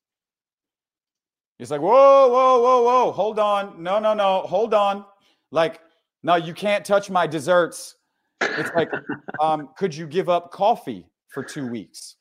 [1.60, 3.82] It's like, whoa, whoa, whoa, whoa, hold on.
[3.82, 5.06] No, no, no, hold on.
[5.52, 5.82] Like,
[6.24, 7.96] no, you can't touch my desserts.
[8.42, 8.92] It's like,
[9.42, 12.16] um, could you give up coffee for two weeks?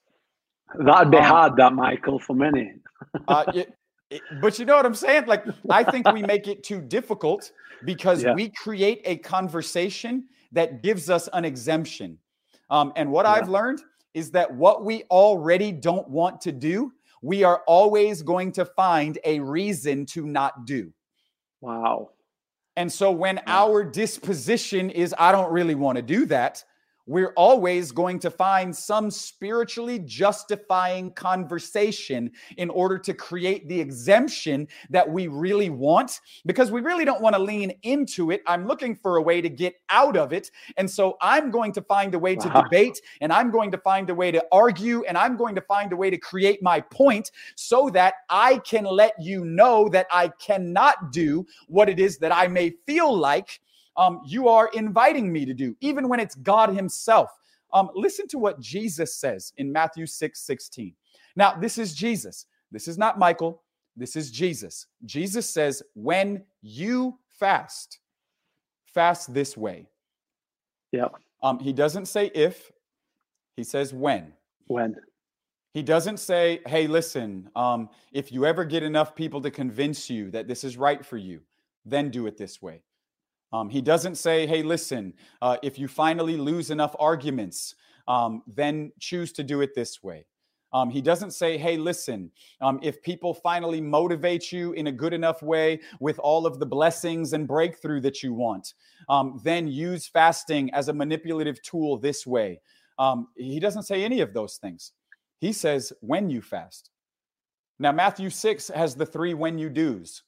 [0.78, 2.74] That'd be um, hard, that Michael, for many.
[3.28, 3.74] uh, it,
[4.10, 5.26] it, but you know what I'm saying?
[5.26, 7.52] Like, I think we make it too difficult
[7.84, 8.34] because yeah.
[8.34, 12.18] we create a conversation that gives us an exemption.
[12.70, 13.32] Um, and what yeah.
[13.32, 13.82] I've learned
[14.14, 16.92] is that what we already don't want to do,
[17.26, 20.92] we are always going to find a reason to not do.
[21.60, 22.10] Wow.
[22.76, 26.62] And so when our disposition is, I don't really want to do that,
[27.06, 34.66] we're always going to find some spiritually justifying conversation in order to create the exemption
[34.90, 38.42] that we really want because we really don't want to lean into it.
[38.46, 40.50] I'm looking for a way to get out of it.
[40.76, 44.10] And so I'm going to find a way to debate and I'm going to find
[44.10, 47.30] a way to argue and I'm going to find a way to create my point
[47.54, 52.34] so that I can let you know that I cannot do what it is that
[52.34, 53.60] I may feel like
[53.96, 57.30] um, you are inviting me to do, even when it's God Himself.
[57.72, 60.94] Um, listen to what Jesus says in Matthew 6 16.
[61.34, 62.46] Now, this is Jesus.
[62.70, 63.62] This is not Michael.
[63.96, 64.86] This is Jesus.
[65.04, 67.98] Jesus says, when you fast,
[68.84, 69.88] fast this way.
[70.92, 71.08] Yeah.
[71.42, 72.70] Um, he doesn't say if,
[73.56, 74.32] he says when.
[74.66, 74.96] When.
[75.72, 80.30] He doesn't say, hey, listen, um, if you ever get enough people to convince you
[80.30, 81.40] that this is right for you,
[81.84, 82.82] then do it this way.
[83.52, 87.74] Um, he doesn't say, hey, listen, uh, if you finally lose enough arguments,
[88.08, 90.26] um, then choose to do it this way.
[90.72, 95.12] Um, he doesn't say, hey, listen, um, if people finally motivate you in a good
[95.12, 98.74] enough way with all of the blessings and breakthrough that you want,
[99.08, 102.60] um, then use fasting as a manipulative tool this way.
[102.98, 104.92] Um, he doesn't say any of those things.
[105.38, 106.90] He says, when you fast.
[107.78, 110.22] Now, Matthew 6 has the three when you do's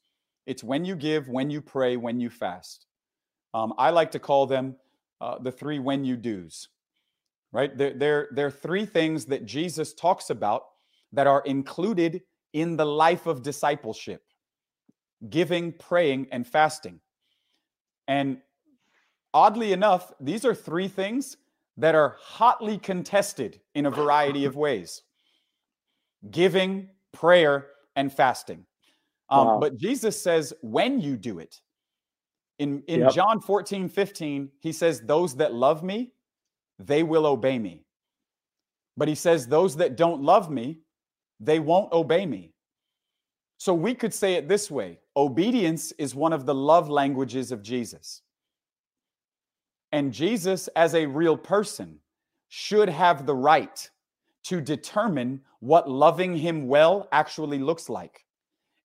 [0.49, 2.87] it's when you give, when you pray, when you fast.
[3.55, 4.77] Um, I like to call them
[5.21, 6.69] uh, the three when you do's
[7.53, 7.77] right?
[7.77, 10.65] There, there, there are three things that Jesus talks about
[11.13, 12.23] that are included
[12.53, 14.23] in the life of discipleship
[15.31, 17.01] giving, praying, and fasting.
[18.07, 18.39] And
[19.35, 21.37] oddly enough, these are three things
[21.77, 25.03] that are hotly contested in a variety of ways
[26.31, 27.67] giving, prayer,
[27.97, 28.65] and fasting.
[29.29, 29.59] Um, wow.
[29.61, 31.61] But Jesus says, when you do it,
[32.59, 33.13] in, in yep.
[33.13, 36.13] John 14, 15, he says, Those that love me
[36.79, 37.85] they will obey me.
[38.97, 40.79] But he says, Those that don't love me,
[41.41, 42.53] they won't obey me.
[43.59, 47.63] So we could say it this way obedience is one of the love languages of
[47.63, 48.23] Jesus.
[49.91, 51.99] And Jesus, as a real person,
[52.49, 53.91] should have the right
[54.45, 58.25] to determine what loving him well actually looks like.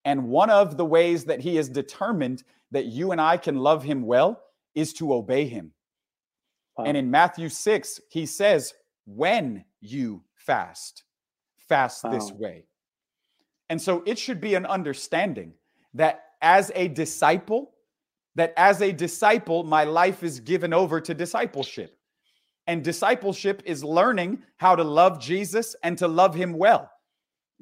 [0.05, 3.83] And one of the ways that he has determined that you and I can love
[3.83, 4.41] him well
[4.75, 5.71] is to obey him.
[6.77, 6.85] Wow.
[6.85, 8.73] And in Matthew 6, he says,
[9.05, 11.03] when you fast,
[11.69, 12.11] fast wow.
[12.11, 12.65] this way.
[13.69, 15.53] And so it should be an understanding
[15.93, 17.71] that as a disciple,
[18.35, 21.97] that as a disciple, my life is given over to discipleship.
[22.65, 26.89] And discipleship is learning how to love Jesus and to love him well.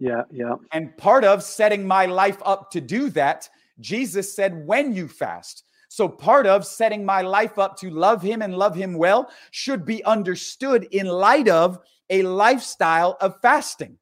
[0.01, 0.55] Yeah, yeah.
[0.73, 3.47] And part of setting my life up to do that,
[3.79, 8.41] Jesus said, when you fast, so, part of setting my life up to love Him
[8.41, 11.79] and love Him well should be understood in light of
[12.09, 13.97] a lifestyle of fasting.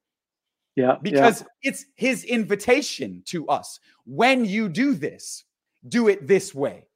[0.76, 0.98] Yeah.
[1.02, 1.48] Because yeah.
[1.62, 3.80] it's His invitation to us.
[4.04, 5.42] When you do this,
[5.88, 6.86] do it this way.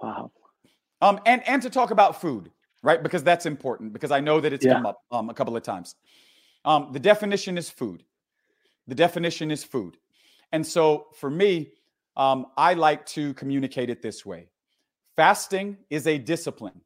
[0.00, 0.30] Wow.
[1.02, 2.48] Um, and, and to talk about food,
[2.84, 3.02] right?
[3.02, 4.74] Because that's important, because I know that it's yeah.
[4.74, 5.96] come up um, a couple of times.
[6.64, 8.04] Um, the definition is food.
[8.86, 9.96] The definition is food.
[10.52, 11.72] And so for me,
[12.16, 14.48] um, I like to communicate it this way
[15.16, 16.80] fasting is a discipline,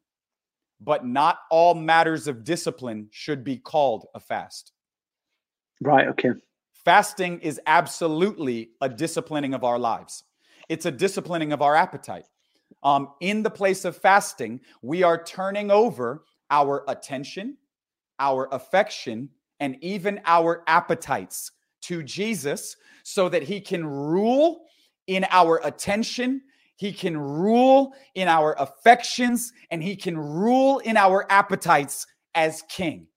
[0.81, 4.71] but not all matters of discipline should be called a fast.
[5.81, 6.07] Right.
[6.07, 6.29] Okay.
[6.85, 10.23] Fasting is absolutely a disciplining of our lives,
[10.69, 12.25] it's a disciplining of our appetite.
[12.81, 17.57] Um, in the place of fasting, we are turning over our attention,
[18.19, 19.29] our affection,
[19.63, 21.51] and even our appetites
[21.83, 24.65] to Jesus so that he can rule
[25.07, 26.41] in our attention.
[26.75, 33.07] He can rule in our affections and he can rule in our appetites as king.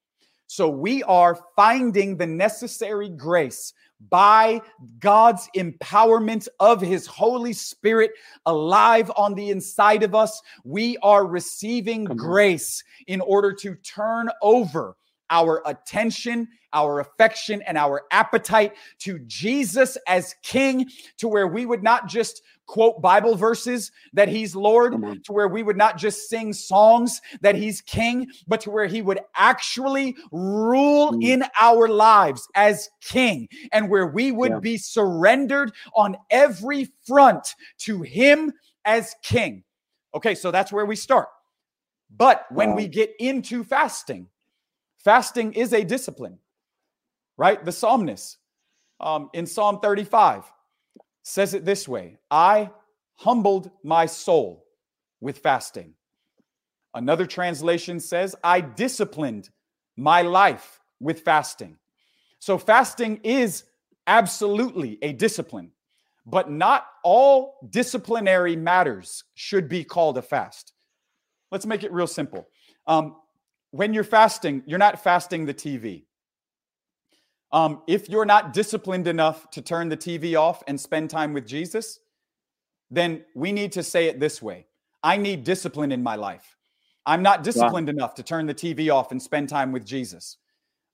[0.47, 3.73] So we are finding the necessary grace
[4.09, 4.61] by
[4.99, 8.11] God's empowerment of His Holy Spirit
[8.45, 10.41] alive on the inside of us.
[10.63, 14.95] We are receiving grace in order to turn over
[15.29, 21.83] our attention, our affection, and our appetite to Jesus as King, to where we would
[21.83, 24.93] not just quote Bible verses that He's Lord,
[25.23, 29.01] to where we would not just sing songs that He's King, but to where He
[29.01, 31.23] would actually rule mm.
[31.23, 34.59] in our lives as King, and where we would yeah.
[34.59, 38.53] be surrendered on every front to Him
[38.85, 39.63] as King.
[40.13, 41.29] Okay, so that's where we start.
[42.15, 42.75] But when wow.
[42.77, 44.27] we get into fasting,
[45.07, 46.37] Fasting is a discipline,
[47.37, 47.63] right?
[47.63, 48.39] The psalmist
[48.99, 50.43] um, in Psalm 35
[51.23, 52.71] says it this way I
[53.15, 54.65] humbled my soul
[55.21, 55.93] with fasting.
[56.93, 59.49] Another translation says, I disciplined
[59.95, 61.77] my life with fasting.
[62.39, 63.63] So, fasting is
[64.07, 65.71] absolutely a discipline,
[66.25, 70.73] but not all disciplinary matters should be called a fast.
[71.49, 72.49] Let's make it real simple.
[72.87, 73.15] Um,
[73.71, 76.03] when you're fasting, you're not fasting the TV.
[77.51, 81.45] Um, if you're not disciplined enough to turn the TV off and spend time with
[81.45, 81.99] Jesus,
[82.91, 84.65] then we need to say it this way
[85.03, 86.57] I need discipline in my life.
[87.05, 87.93] I'm not disciplined wow.
[87.93, 90.37] enough to turn the TV off and spend time with Jesus.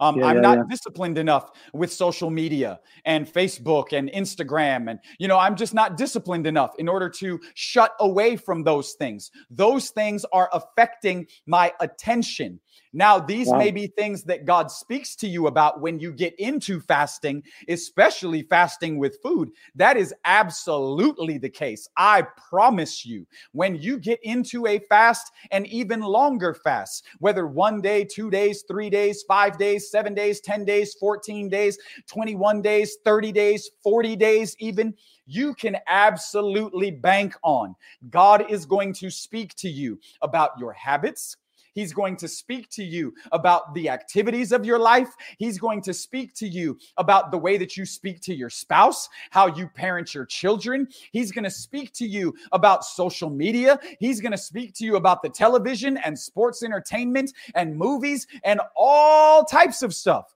[0.04, 0.64] Um, yeah, I'm yeah, not yeah.
[0.70, 4.90] disciplined enough with social media and Facebook and Instagram.
[4.90, 8.94] And, you know, I'm just not disciplined enough in order to shut away from those
[8.94, 9.32] things.
[9.50, 12.60] Those things are affecting my attention
[12.94, 13.58] Now, these wow.
[13.58, 18.44] may be things that God speaks to you about when you get into fasting, especially
[18.44, 19.50] fasting with food.
[19.76, 21.88] That is absolutely the case.
[21.98, 27.82] I promise you, when you get into a fast and even longer fast, whether one
[27.82, 32.98] day, two days, three days, five days, seven days, 10 days, 14 days, 21 days,
[33.04, 34.94] 30 days, 40 days, even,
[35.26, 37.76] you can absolutely bank on
[38.10, 41.38] God is going to speak to you about your habits
[41.74, 45.10] He's going to speak to you about the activities of your life.
[45.38, 49.10] He's going to speak to you about the way that you speak to your spouse,
[49.32, 50.88] how you parent your children.
[51.12, 53.80] He's going to speak to you about social media.
[54.00, 58.62] He's going to speak to you about the television and sports entertainment and movies and
[58.76, 60.36] all types of stuff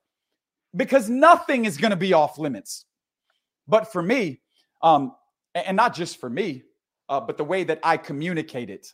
[0.75, 2.85] because nothing is going to be off limits.
[3.67, 4.41] But for me,
[4.81, 5.13] um,
[5.53, 6.63] and not just for me,
[7.09, 8.93] uh, but the way that I communicate it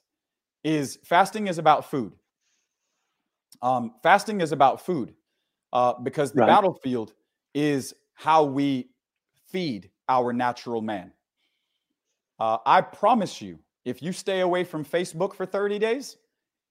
[0.64, 2.14] is fasting is about food.
[3.64, 5.14] Um, fasting is about food
[5.72, 6.48] uh, because the right.
[6.48, 7.14] battlefield
[7.56, 8.90] is how we
[9.48, 11.14] feed our natural man.
[12.40, 16.18] Uh, I promise you, if you stay away from Facebook for 30 days,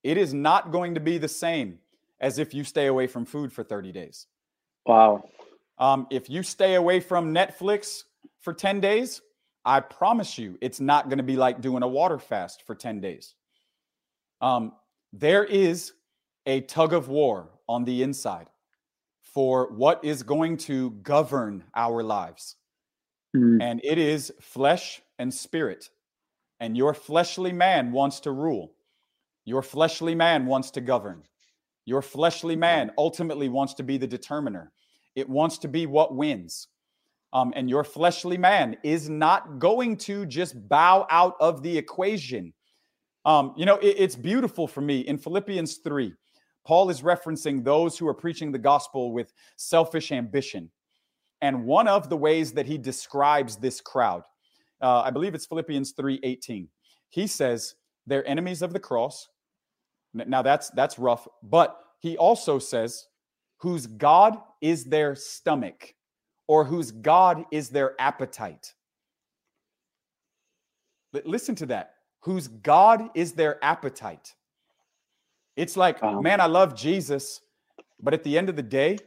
[0.02, 1.78] it is not going to be the same
[2.20, 4.26] as if you stay away from food for 30 days.
[4.84, 5.24] Wow.
[5.78, 8.04] Um, if you stay away from Netflix
[8.40, 9.22] for 10 days,
[9.64, 13.00] I promise you it's not going to be like doing a water fast for 10
[13.00, 13.34] days.
[14.40, 14.72] Um,
[15.12, 15.92] there is
[16.46, 18.48] a tug of war on the inside
[19.22, 22.56] for what is going to govern our lives.
[23.34, 23.62] Mm.
[23.62, 25.88] And it is flesh and spirit.
[26.60, 28.74] And your fleshly man wants to rule.
[29.44, 31.22] Your fleshly man wants to govern.
[31.84, 34.72] Your fleshly man ultimately wants to be the determiner.
[35.16, 36.68] It wants to be what wins.
[37.32, 42.52] Um, and your fleshly man is not going to just bow out of the equation.
[43.24, 46.12] Um, you know, it, it's beautiful for me in Philippians 3.
[46.64, 50.70] Paul is referencing those who are preaching the gospel with selfish ambition.
[51.40, 54.22] And one of the ways that he describes this crowd,
[54.80, 56.68] uh, I believe it's Philippians 3:18.
[57.08, 57.74] He says
[58.06, 59.28] they're enemies of the cross.
[60.14, 63.08] Now that's that's rough, but he also says
[63.58, 65.94] whose God is their stomach
[66.46, 68.74] or whose God is their appetite.
[71.24, 71.94] Listen to that.
[72.20, 74.34] Whose God is their appetite.
[75.56, 77.40] It's like, um, man, I love Jesus,
[78.00, 78.98] but at the end of the day,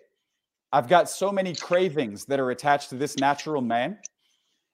[0.72, 3.98] I've got so many cravings that are attached to this natural man,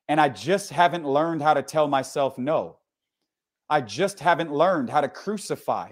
[0.07, 2.77] and I just haven't learned how to tell myself no.
[3.69, 5.91] I just haven't learned how to crucify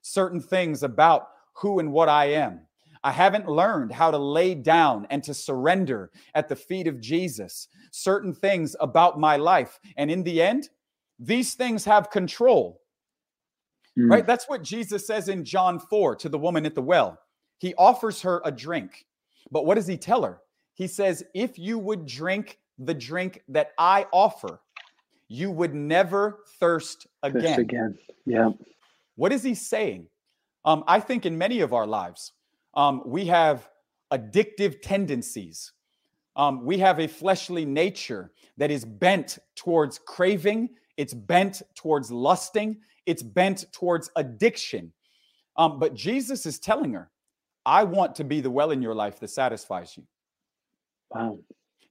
[0.00, 2.60] certain things about who and what I am.
[3.02, 7.68] I haven't learned how to lay down and to surrender at the feet of Jesus
[7.92, 9.80] certain things about my life.
[9.96, 10.68] And in the end,
[11.18, 12.79] these things have control
[14.00, 14.10] Mm.
[14.10, 14.26] Right?
[14.26, 17.18] That's what Jesus says in John 4 to the woman at the well.
[17.58, 19.04] He offers her a drink.
[19.50, 20.40] But what does he tell her?
[20.74, 24.60] He says, If you would drink the drink that I offer,
[25.28, 27.42] you would never thirst again.
[27.42, 27.98] Thirst again.
[28.26, 28.50] Yeah.
[29.16, 30.06] What is he saying?
[30.64, 32.32] Um, I think in many of our lives,
[32.74, 33.68] um, we have
[34.12, 35.72] addictive tendencies.
[36.36, 42.78] Um, we have a fleshly nature that is bent towards craving, it's bent towards lusting,
[43.06, 44.92] it's bent towards addiction.
[45.56, 47.10] Um, but Jesus is telling her,
[47.66, 50.04] I want to be the well in your life that satisfies you.
[51.10, 51.38] Wow.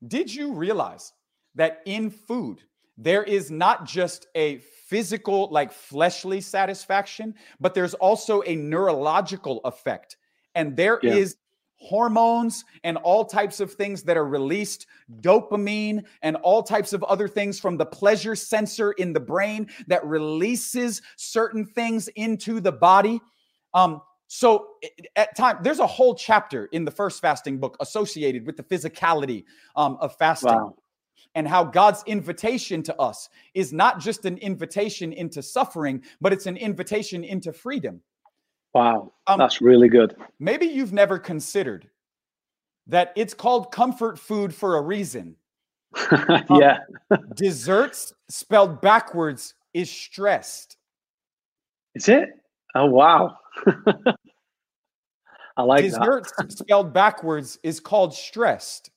[0.08, 1.14] Did you realize
[1.56, 2.62] that in food,
[2.98, 10.18] there is not just a physical, like fleshly satisfaction, but there's also a neurological effect.
[10.56, 11.14] And there yeah.
[11.14, 11.38] is
[11.80, 14.86] hormones and all types of things that are released,
[15.22, 20.06] dopamine and all types of other things from the pleasure sensor in the brain that
[20.06, 23.20] releases certain things into the body.
[23.74, 24.68] Um, so
[25.16, 29.46] at time, there's a whole chapter in the first fasting book associated with the physicality
[29.76, 30.54] um, of fasting.
[30.54, 30.76] Wow.
[31.36, 36.48] And how God's invitation to us is not just an invitation into suffering, but it's
[36.48, 38.02] an invitation into freedom.
[38.74, 40.16] Wow, um, that's really good.
[40.40, 41.90] Maybe you've never considered
[42.88, 45.36] that it's called comfort food for a reason.
[46.52, 46.80] yeah.
[47.12, 50.78] Um, desserts spelled backwards is stressed.
[51.96, 52.30] Is it?
[52.76, 53.38] Oh wow.
[55.58, 58.92] I like desserts spelled backwards is called stressed.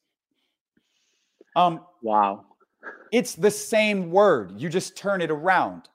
[1.56, 2.44] Um wow.
[3.12, 4.52] It's the same word.
[4.56, 5.88] You just turn it around.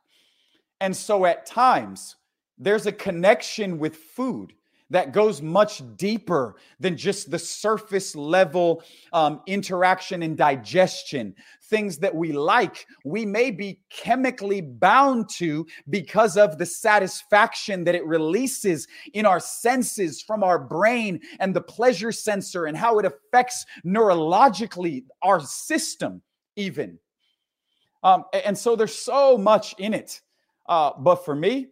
[0.82, 2.16] And so at times
[2.58, 4.54] there's a connection with food
[4.90, 8.82] that goes much deeper than just the surface level
[9.12, 11.36] um, interaction and digestion.
[11.64, 17.96] Things that we like, we may be chemically bound to because of the satisfaction that
[17.96, 23.06] it releases in our senses from our brain and the pleasure sensor and how it
[23.06, 26.22] affects neurologically our system,
[26.56, 26.98] even.
[28.04, 30.22] Um, and so there's so much in it.
[30.70, 31.68] Uh, but for me,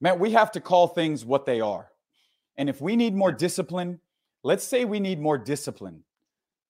[0.00, 1.90] man, we have to call things what they are.
[2.56, 4.00] And if we need more discipline,
[4.42, 6.02] let's say we need more discipline.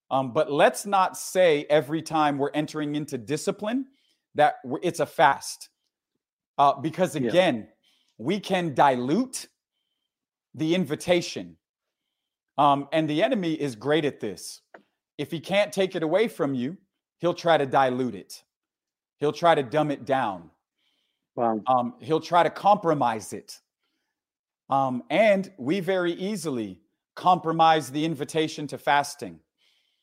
[0.09, 3.85] Um, but let's not say every time we're entering into discipline
[4.35, 5.69] that it's a fast.
[6.57, 7.63] Uh, because again, yeah.
[8.17, 9.47] we can dilute
[10.55, 11.57] the invitation.
[12.57, 14.61] Um, and the enemy is great at this.
[15.17, 16.77] If he can't take it away from you,
[17.19, 18.43] he'll try to dilute it,
[19.19, 20.49] he'll try to dumb it down.
[21.37, 21.61] Wow.
[21.67, 23.59] Um, he'll try to compromise it.
[24.69, 26.81] Um, and we very easily
[27.15, 29.39] compromise the invitation to fasting.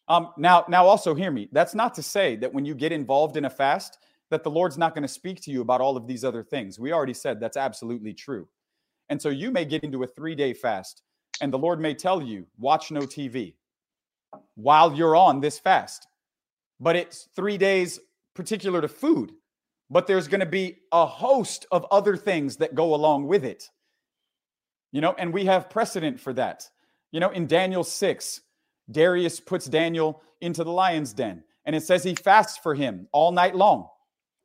[0.06, 1.48] Um, now, now also hear me.
[1.51, 3.98] That's not to say that when you get involved in a fast,
[4.31, 6.78] that the Lord's not going to speak to you about all of these other things.
[6.78, 8.48] We already said that's absolutely true.
[9.09, 11.02] And so you may get into a three day fast,
[11.40, 13.55] and the Lord may tell you, watch no TV
[14.55, 16.06] while you're on this fast.
[16.78, 17.98] But it's three days
[18.35, 19.32] particular to food
[19.90, 23.70] but there's going to be a host of other things that go along with it.
[24.93, 26.69] You know, and we have precedent for that.
[27.11, 28.40] You know, in Daniel 6,
[28.90, 33.32] Darius puts Daniel into the lion's den, and it says he fasts for him all
[33.32, 33.89] night long.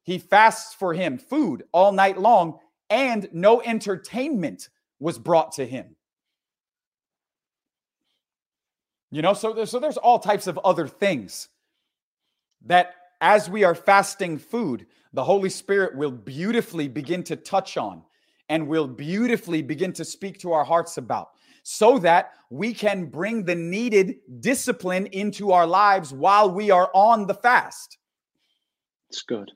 [0.04, 2.60] He fasts for him food all night long,
[2.90, 5.96] and no entertainment was brought to him.
[9.12, 11.50] You know, so there's, so there's all types of other things
[12.66, 18.04] that as we are fasting food, the Holy Spirit will beautifully begin to touch on
[18.50, 21.30] and will beautifully begin to speak to our hearts about
[21.64, 27.28] so that we can bring the needed discipline into our lives while we are on
[27.28, 27.98] the fast.
[29.10, 29.52] It's good.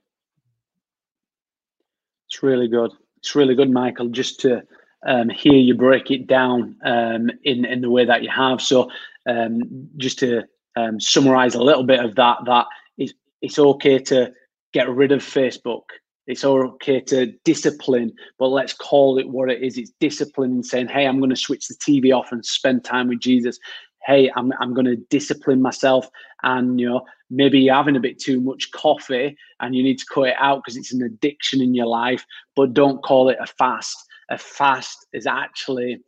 [2.27, 2.91] It's really good.
[3.17, 4.63] It's really good, Michael, just to
[5.05, 8.61] um, hear you break it down um, in, in the way that you have.
[8.61, 8.89] So,
[9.27, 10.43] um, just to
[10.75, 12.65] um, summarize a little bit of that, that
[12.97, 14.33] it's, it's okay to
[14.73, 15.83] get rid of Facebook.
[16.25, 19.77] It's okay to discipline, but let's call it what it is.
[19.77, 23.09] It's discipline and saying, hey, I'm going to switch the TV off and spend time
[23.09, 23.59] with Jesus.
[24.05, 26.09] Hey, I'm, I'm going to discipline myself.
[26.43, 30.05] And, you know, maybe you're having a bit too much coffee and you need to
[30.05, 32.25] cut it out because it's an addiction in your life,
[32.55, 33.97] but don't call it a fast.
[34.29, 35.99] A fast is actually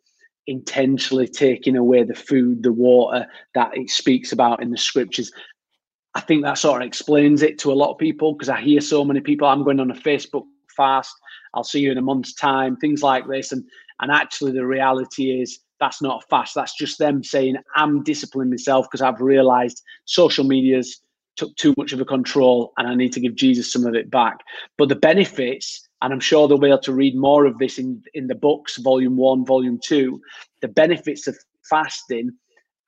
[0.48, 5.32] intentionally taking away the food, the water that it speaks about in the scriptures.
[6.16, 8.80] I think that sort of explains it to a lot of people because I hear
[8.80, 9.48] so many people.
[9.48, 11.14] I'm going on a Facebook fast.
[11.54, 12.78] I'll see you in a month's time.
[12.78, 13.64] Things like this, and
[14.00, 16.56] and actually the reality is that's not a fast.
[16.56, 21.02] That's just them saying I'm disciplining myself because I've realised social media's
[21.36, 24.10] took too much of a control and I need to give Jesus some of it
[24.10, 24.38] back.
[24.78, 28.02] But the benefits, and I'm sure they'll be able to read more of this in
[28.14, 30.22] in the books, volume one, volume two.
[30.62, 31.38] The benefits of
[31.70, 32.32] fasting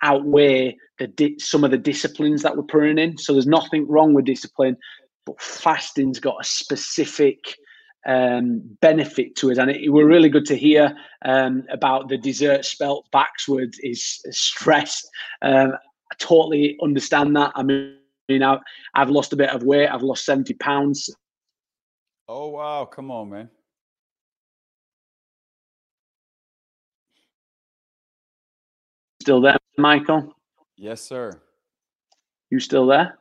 [0.02, 3.18] outweigh the di- some of the disciplines that we're putting in.
[3.18, 4.78] So there's nothing wrong with discipline,
[5.26, 7.56] but fasting's got a specific
[8.08, 9.58] um, benefit to it.
[9.58, 10.96] And it, it were really good to hear
[11.26, 15.08] um, about the dessert spelt backwards is stressed.
[15.42, 15.74] Um,
[16.12, 17.52] I totally understand that.
[17.56, 17.98] I mean,
[18.94, 19.88] I've lost a bit of weight.
[19.88, 21.10] I've lost 70 pounds.
[22.28, 22.86] Oh, wow.
[22.86, 23.50] Come on, man.
[29.28, 30.34] Still there, Michael?
[30.78, 31.38] Yes, sir.
[32.50, 33.18] You still there?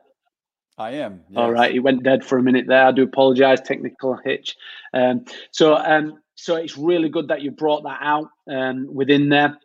[0.77, 1.19] I am.
[1.27, 1.37] Yes.
[1.37, 1.69] All right.
[1.69, 2.85] He went dead for a minute there.
[2.85, 3.59] I do apologize.
[3.59, 4.55] Technical hitch.
[4.93, 9.57] Um, so, um, so it's really good that you brought that out um, within there.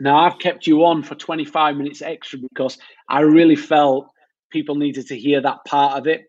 [0.00, 4.08] Now, I've kept you on for 25 minutes extra because I really felt
[4.50, 6.26] people needed to hear that part of it.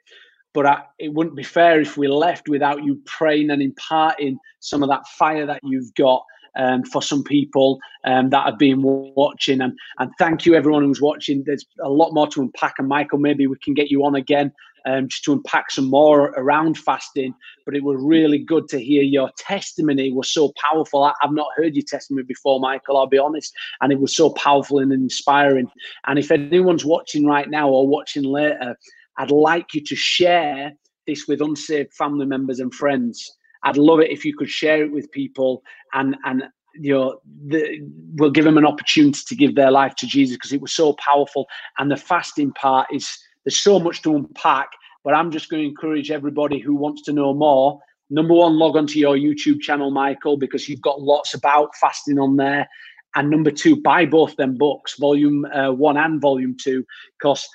[0.53, 4.83] But I, it wouldn't be fair if we left without you praying and imparting some
[4.83, 6.23] of that fire that you've got
[6.57, 9.61] um, for some people um, that have been watching.
[9.61, 11.43] And, and thank you, everyone who's watching.
[11.45, 12.75] There's a lot more to unpack.
[12.79, 14.51] And Michael, maybe we can get you on again
[14.85, 17.33] um, just to unpack some more around fasting.
[17.65, 21.03] But it was really good to hear your testimony was so powerful.
[21.03, 23.53] I, have not heard your testimony before, Michael, I'll be honest.
[23.81, 25.69] And it was so powerful and inspiring.
[26.07, 28.75] And if anyone's watching right now or watching later,
[29.17, 30.73] I'd like you to share
[31.05, 34.91] this with unsaved family members and friends I'd love it if you could share it
[34.91, 35.61] with people
[35.93, 36.43] and and
[36.79, 37.79] you know the,
[38.15, 40.93] we'll give them an opportunity to give their life to Jesus because it was so
[40.93, 41.47] powerful.
[41.77, 44.69] And the fasting part is there's so much to unpack.
[45.03, 47.79] But I'm just going to encourage everybody who wants to know more.
[48.09, 52.35] number one, log onto your YouTube channel, Michael, because you've got lots about fasting on
[52.35, 52.67] there.
[53.15, 56.85] And number two, buy both them books, volume uh, one and volume two,
[57.17, 57.47] because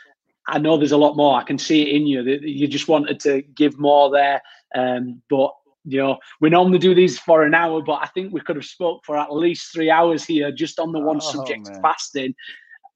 [0.48, 1.39] I know there's a lot more.
[1.39, 2.22] I can see it in you.
[2.22, 4.43] You just wanted to give more there.
[4.74, 5.52] Um, but
[5.84, 8.64] you know, we normally do these for an hour, but I think we could have
[8.64, 11.82] spoke for at least three hours here just on the one oh, subject man.
[11.82, 12.34] fasting.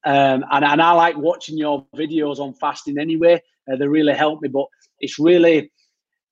[0.05, 3.41] Um, and, and I like watching your videos on fasting anyway.
[3.71, 4.65] Uh, they really help me, but
[4.99, 5.71] it's really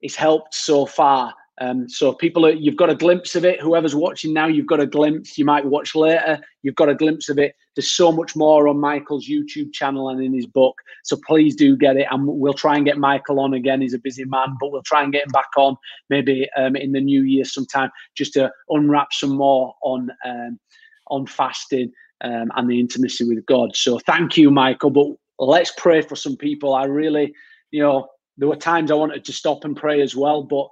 [0.02, 1.34] it's helped so far.
[1.61, 3.61] Um, so people, are, you've got a glimpse of it.
[3.61, 5.38] Whoever's watching now, you've got a glimpse.
[5.38, 6.40] You might watch later.
[6.64, 7.56] You've got a glimpse of it.
[7.76, 10.76] There's so much more on Michael's YouTube channel and in his book.
[11.03, 13.82] So please do get it, and we'll try and get Michael on again.
[13.82, 15.77] He's a busy man, but we'll try and get him back on
[16.10, 20.60] maybe um, in the new year sometime, just to unwrap some more on um,
[21.07, 21.91] on fasting
[22.22, 23.76] um, and the intimacy with God.
[23.76, 24.90] So thank you, Michael.
[24.90, 25.07] But
[25.40, 26.73] let's pray for some people.
[26.73, 27.34] I really,
[27.72, 28.07] you know,
[28.38, 30.68] there were times I wanted to stop and pray as well, but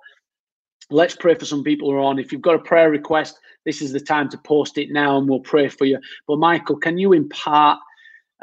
[0.90, 2.20] let's pray for some people who are on.
[2.20, 5.28] If you've got a prayer request, this is the time to post it now and
[5.28, 6.00] we'll pray for you.
[6.28, 7.80] But Michael, can you impart?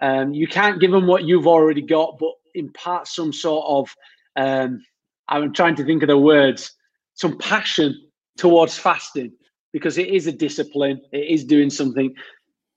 [0.02, 3.94] Um, you can't give them what you've already got, but impart some sort of,
[4.36, 4.82] um,
[5.28, 6.72] I'm trying to think of the words,
[7.14, 7.94] some passion
[8.38, 9.32] towards fasting
[9.72, 11.00] because it is a discipline.
[11.12, 12.14] It is doing something.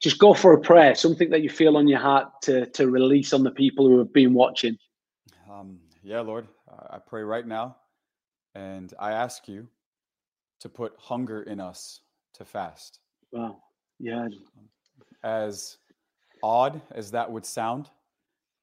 [0.02, 3.32] Just go for a prayer, something that you feel on your heart to, to release
[3.32, 4.78] on the people who have been watching.
[5.50, 6.48] Um, yeah, Lord,
[6.90, 7.78] I pray right now
[8.56, 9.68] and I ask you
[10.60, 12.02] to put hunger in us
[12.36, 13.00] to fast.
[13.32, 13.58] Wow.
[14.00, 14.28] Yeah.
[15.24, 15.78] As
[16.42, 17.90] odd as that would sound,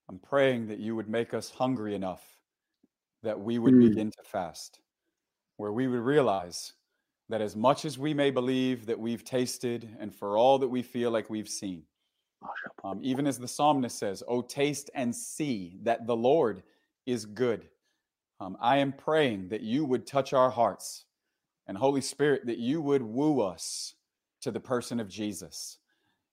[0.09, 2.23] I'm praying that you would make us hungry enough
[3.23, 3.89] that we would mm.
[3.89, 4.81] begin to fast,
[5.57, 6.73] where we would realize
[7.29, 10.83] that as much as we may believe that we've tasted and for all that we
[10.83, 11.83] feel like we've seen,
[12.83, 16.62] um, even as the psalmist says, Oh, taste and see that the Lord
[17.07, 17.69] is good.
[18.41, 21.05] Um, I am praying that you would touch our hearts
[21.67, 23.95] and Holy Spirit, that you would woo us
[24.41, 25.79] to the person of Jesus.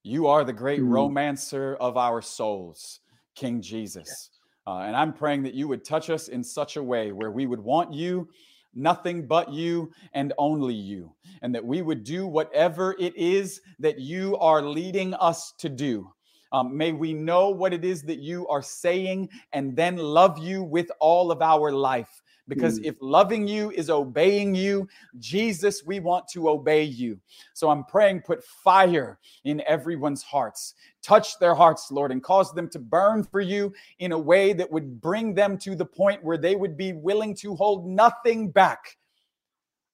[0.03, 0.89] You are the great mm.
[0.89, 3.01] romancer of our souls,
[3.35, 4.29] King Jesus.
[4.65, 7.45] Uh, and I'm praying that you would touch us in such a way where we
[7.45, 8.29] would want you,
[8.73, 11.13] nothing but you, and only you.
[11.41, 16.09] And that we would do whatever it is that you are leading us to do.
[16.51, 20.63] Um, may we know what it is that you are saying and then love you
[20.63, 22.21] with all of our life.
[22.47, 22.85] Because mm.
[22.85, 24.87] if loving you is obeying you,
[25.19, 27.19] Jesus, we want to obey you.
[27.53, 30.73] So I'm praying, put fire in everyone's hearts.
[31.03, 34.71] Touch their hearts, Lord, and cause them to burn for you in a way that
[34.71, 38.97] would bring them to the point where they would be willing to hold nothing back.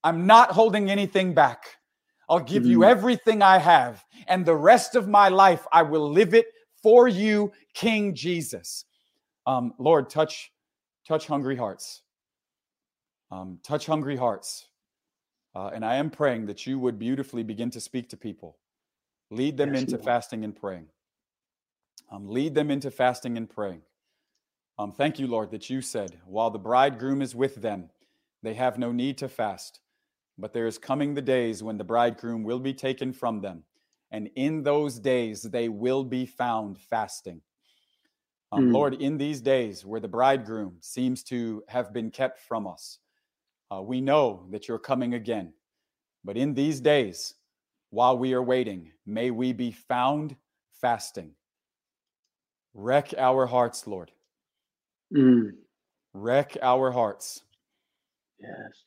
[0.04, 1.64] I'm not holding anything back.
[2.34, 2.88] I'll give you mm.
[2.88, 6.48] everything I have, and the rest of my life I will live it
[6.82, 8.86] for you, King Jesus.
[9.46, 10.52] Um, Lord, touch,
[11.08, 12.02] touch hungry hearts.
[13.30, 14.68] Um, touch hungry hearts.
[15.54, 18.58] Uh, and I am praying that you would beautifully begin to speak to people.
[19.30, 20.88] Lead them into fasting and praying.
[22.12, 23.84] Um, lead them into fasting and praying.
[24.80, 27.92] Um, thank you, Lord, that you said, while the bridegroom is with them,
[28.42, 29.82] they have no need to fast.
[30.38, 33.64] But there is coming the days when the bridegroom will be taken from them,
[34.12, 37.42] and in those days they will be found fasting.
[38.52, 38.74] Um, mm.
[38.74, 43.00] Lord, in these days where the bridegroom seems to have been kept from us,
[43.72, 45.54] uh, we know that you're coming again.
[46.24, 47.34] But in these days,
[47.90, 50.36] while we are waiting, may we be found
[50.82, 51.32] fasting.
[52.74, 54.12] Wreck our hearts, Lord.
[55.16, 55.52] Mm.
[56.14, 57.42] Wreck our hearts.
[58.40, 58.84] Yes.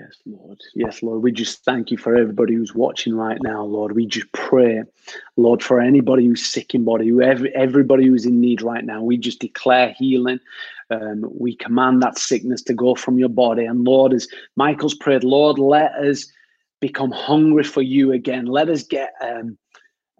[0.00, 0.60] Yes, Lord.
[0.74, 1.22] Yes, Lord.
[1.22, 3.92] We just thank you for everybody who's watching right now, Lord.
[3.92, 4.82] We just pray,
[5.36, 9.02] Lord, for anybody who's sick in body, who every, everybody who's in need right now.
[9.02, 10.38] We just declare healing.
[10.90, 13.64] Um, we command that sickness to go from your body.
[13.64, 16.30] And Lord, as Michael's prayed, Lord, let us
[16.80, 18.46] become hungry for you again.
[18.46, 19.58] Let us get um,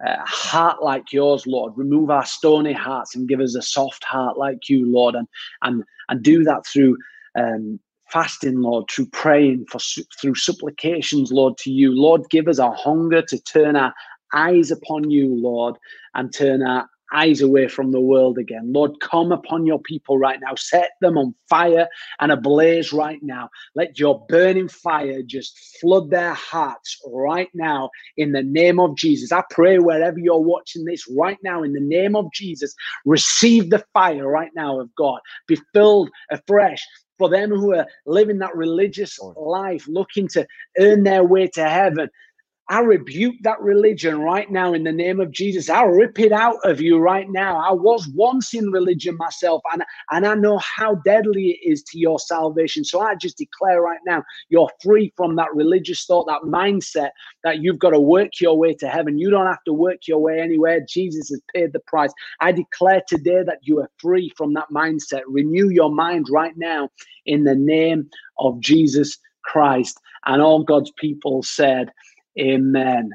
[0.05, 1.73] a heart like yours, Lord.
[1.77, 5.15] Remove our stony hearts and give us a soft heart like you, Lord.
[5.15, 5.29] And
[5.63, 6.97] and and do that through
[7.37, 7.79] um,
[8.11, 9.79] fasting, Lord, through praying, for
[10.21, 11.93] through supplications, Lord, to you.
[11.93, 13.95] Lord, give us a hunger to turn our
[14.33, 15.77] eyes upon you, Lord,
[16.15, 18.73] and turn our eyes away from the world again.
[18.73, 20.55] Lord, come upon your people right now.
[20.57, 21.89] Set them on fire
[22.21, 23.49] and ablaze right now.
[23.75, 29.33] Let your burning fire just flood their hearts right now in the name of Jesus.
[29.33, 32.75] I pray wherever you're watching this right now, in the name of Jesus,
[33.05, 35.21] receive the fire right now of God.
[35.47, 36.85] Be filled afresh
[37.19, 40.47] for them who are living that religious life, looking to
[40.79, 42.09] earn their way to heaven.
[42.71, 45.71] I rebuke that religion right now in the name of Jesus.
[45.71, 47.57] I'll rip it out of you right now.
[47.57, 51.99] I was once in religion myself, and, and I know how deadly it is to
[51.99, 52.85] your salvation.
[52.85, 57.11] So I just declare right now, you're free from that religious thought, that mindset
[57.43, 59.19] that you've got to work your way to heaven.
[59.19, 60.81] You don't have to work your way anywhere.
[60.87, 62.13] Jesus has paid the price.
[62.41, 65.23] I declare today that you are free from that mindset.
[65.27, 66.91] Renew your mind right now
[67.25, 69.99] in the name of Jesus Christ.
[70.27, 71.91] And all God's people said,
[72.39, 73.11] Amen.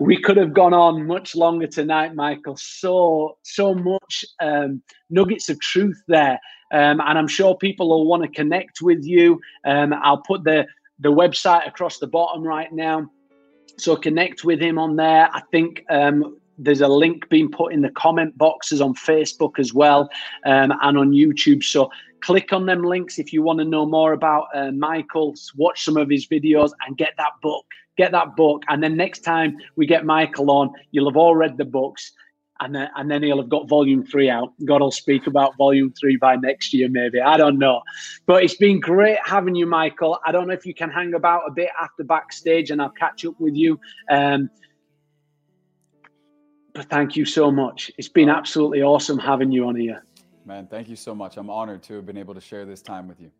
[0.00, 2.56] we could have gone on much longer tonight, Michael.
[2.56, 6.38] So, so much um, nuggets of truth there.
[6.72, 9.40] Um, and I'm sure people will want to connect with you.
[9.64, 10.66] Um, I'll put the,
[10.98, 13.10] the website across the bottom right now.
[13.78, 15.28] So connect with him on there.
[15.32, 19.74] I think um, there's a link being put in the comment boxes on Facebook as
[19.74, 20.08] well
[20.44, 21.62] um, and on YouTube.
[21.62, 25.84] So click on them links if you want to know more about uh, Michael, watch
[25.84, 27.66] some of his videos and get that book.
[27.96, 28.62] Get that book.
[28.68, 32.12] And then next time we get Michael on, you'll have all read the books.
[32.58, 34.54] And then, and then he'll have got volume three out.
[34.64, 37.20] God will speak about volume three by next year, maybe.
[37.20, 37.82] I don't know.
[38.24, 40.18] But it's been great having you, Michael.
[40.24, 43.26] I don't know if you can hang about a bit after backstage and I'll catch
[43.26, 43.78] up with you.
[44.10, 44.48] Um,
[46.82, 47.90] thank you so much.
[47.98, 50.04] It's been absolutely awesome having you on here.
[50.44, 51.36] Man, thank you so much.
[51.36, 53.30] I'm honored to have been able to share this time with you.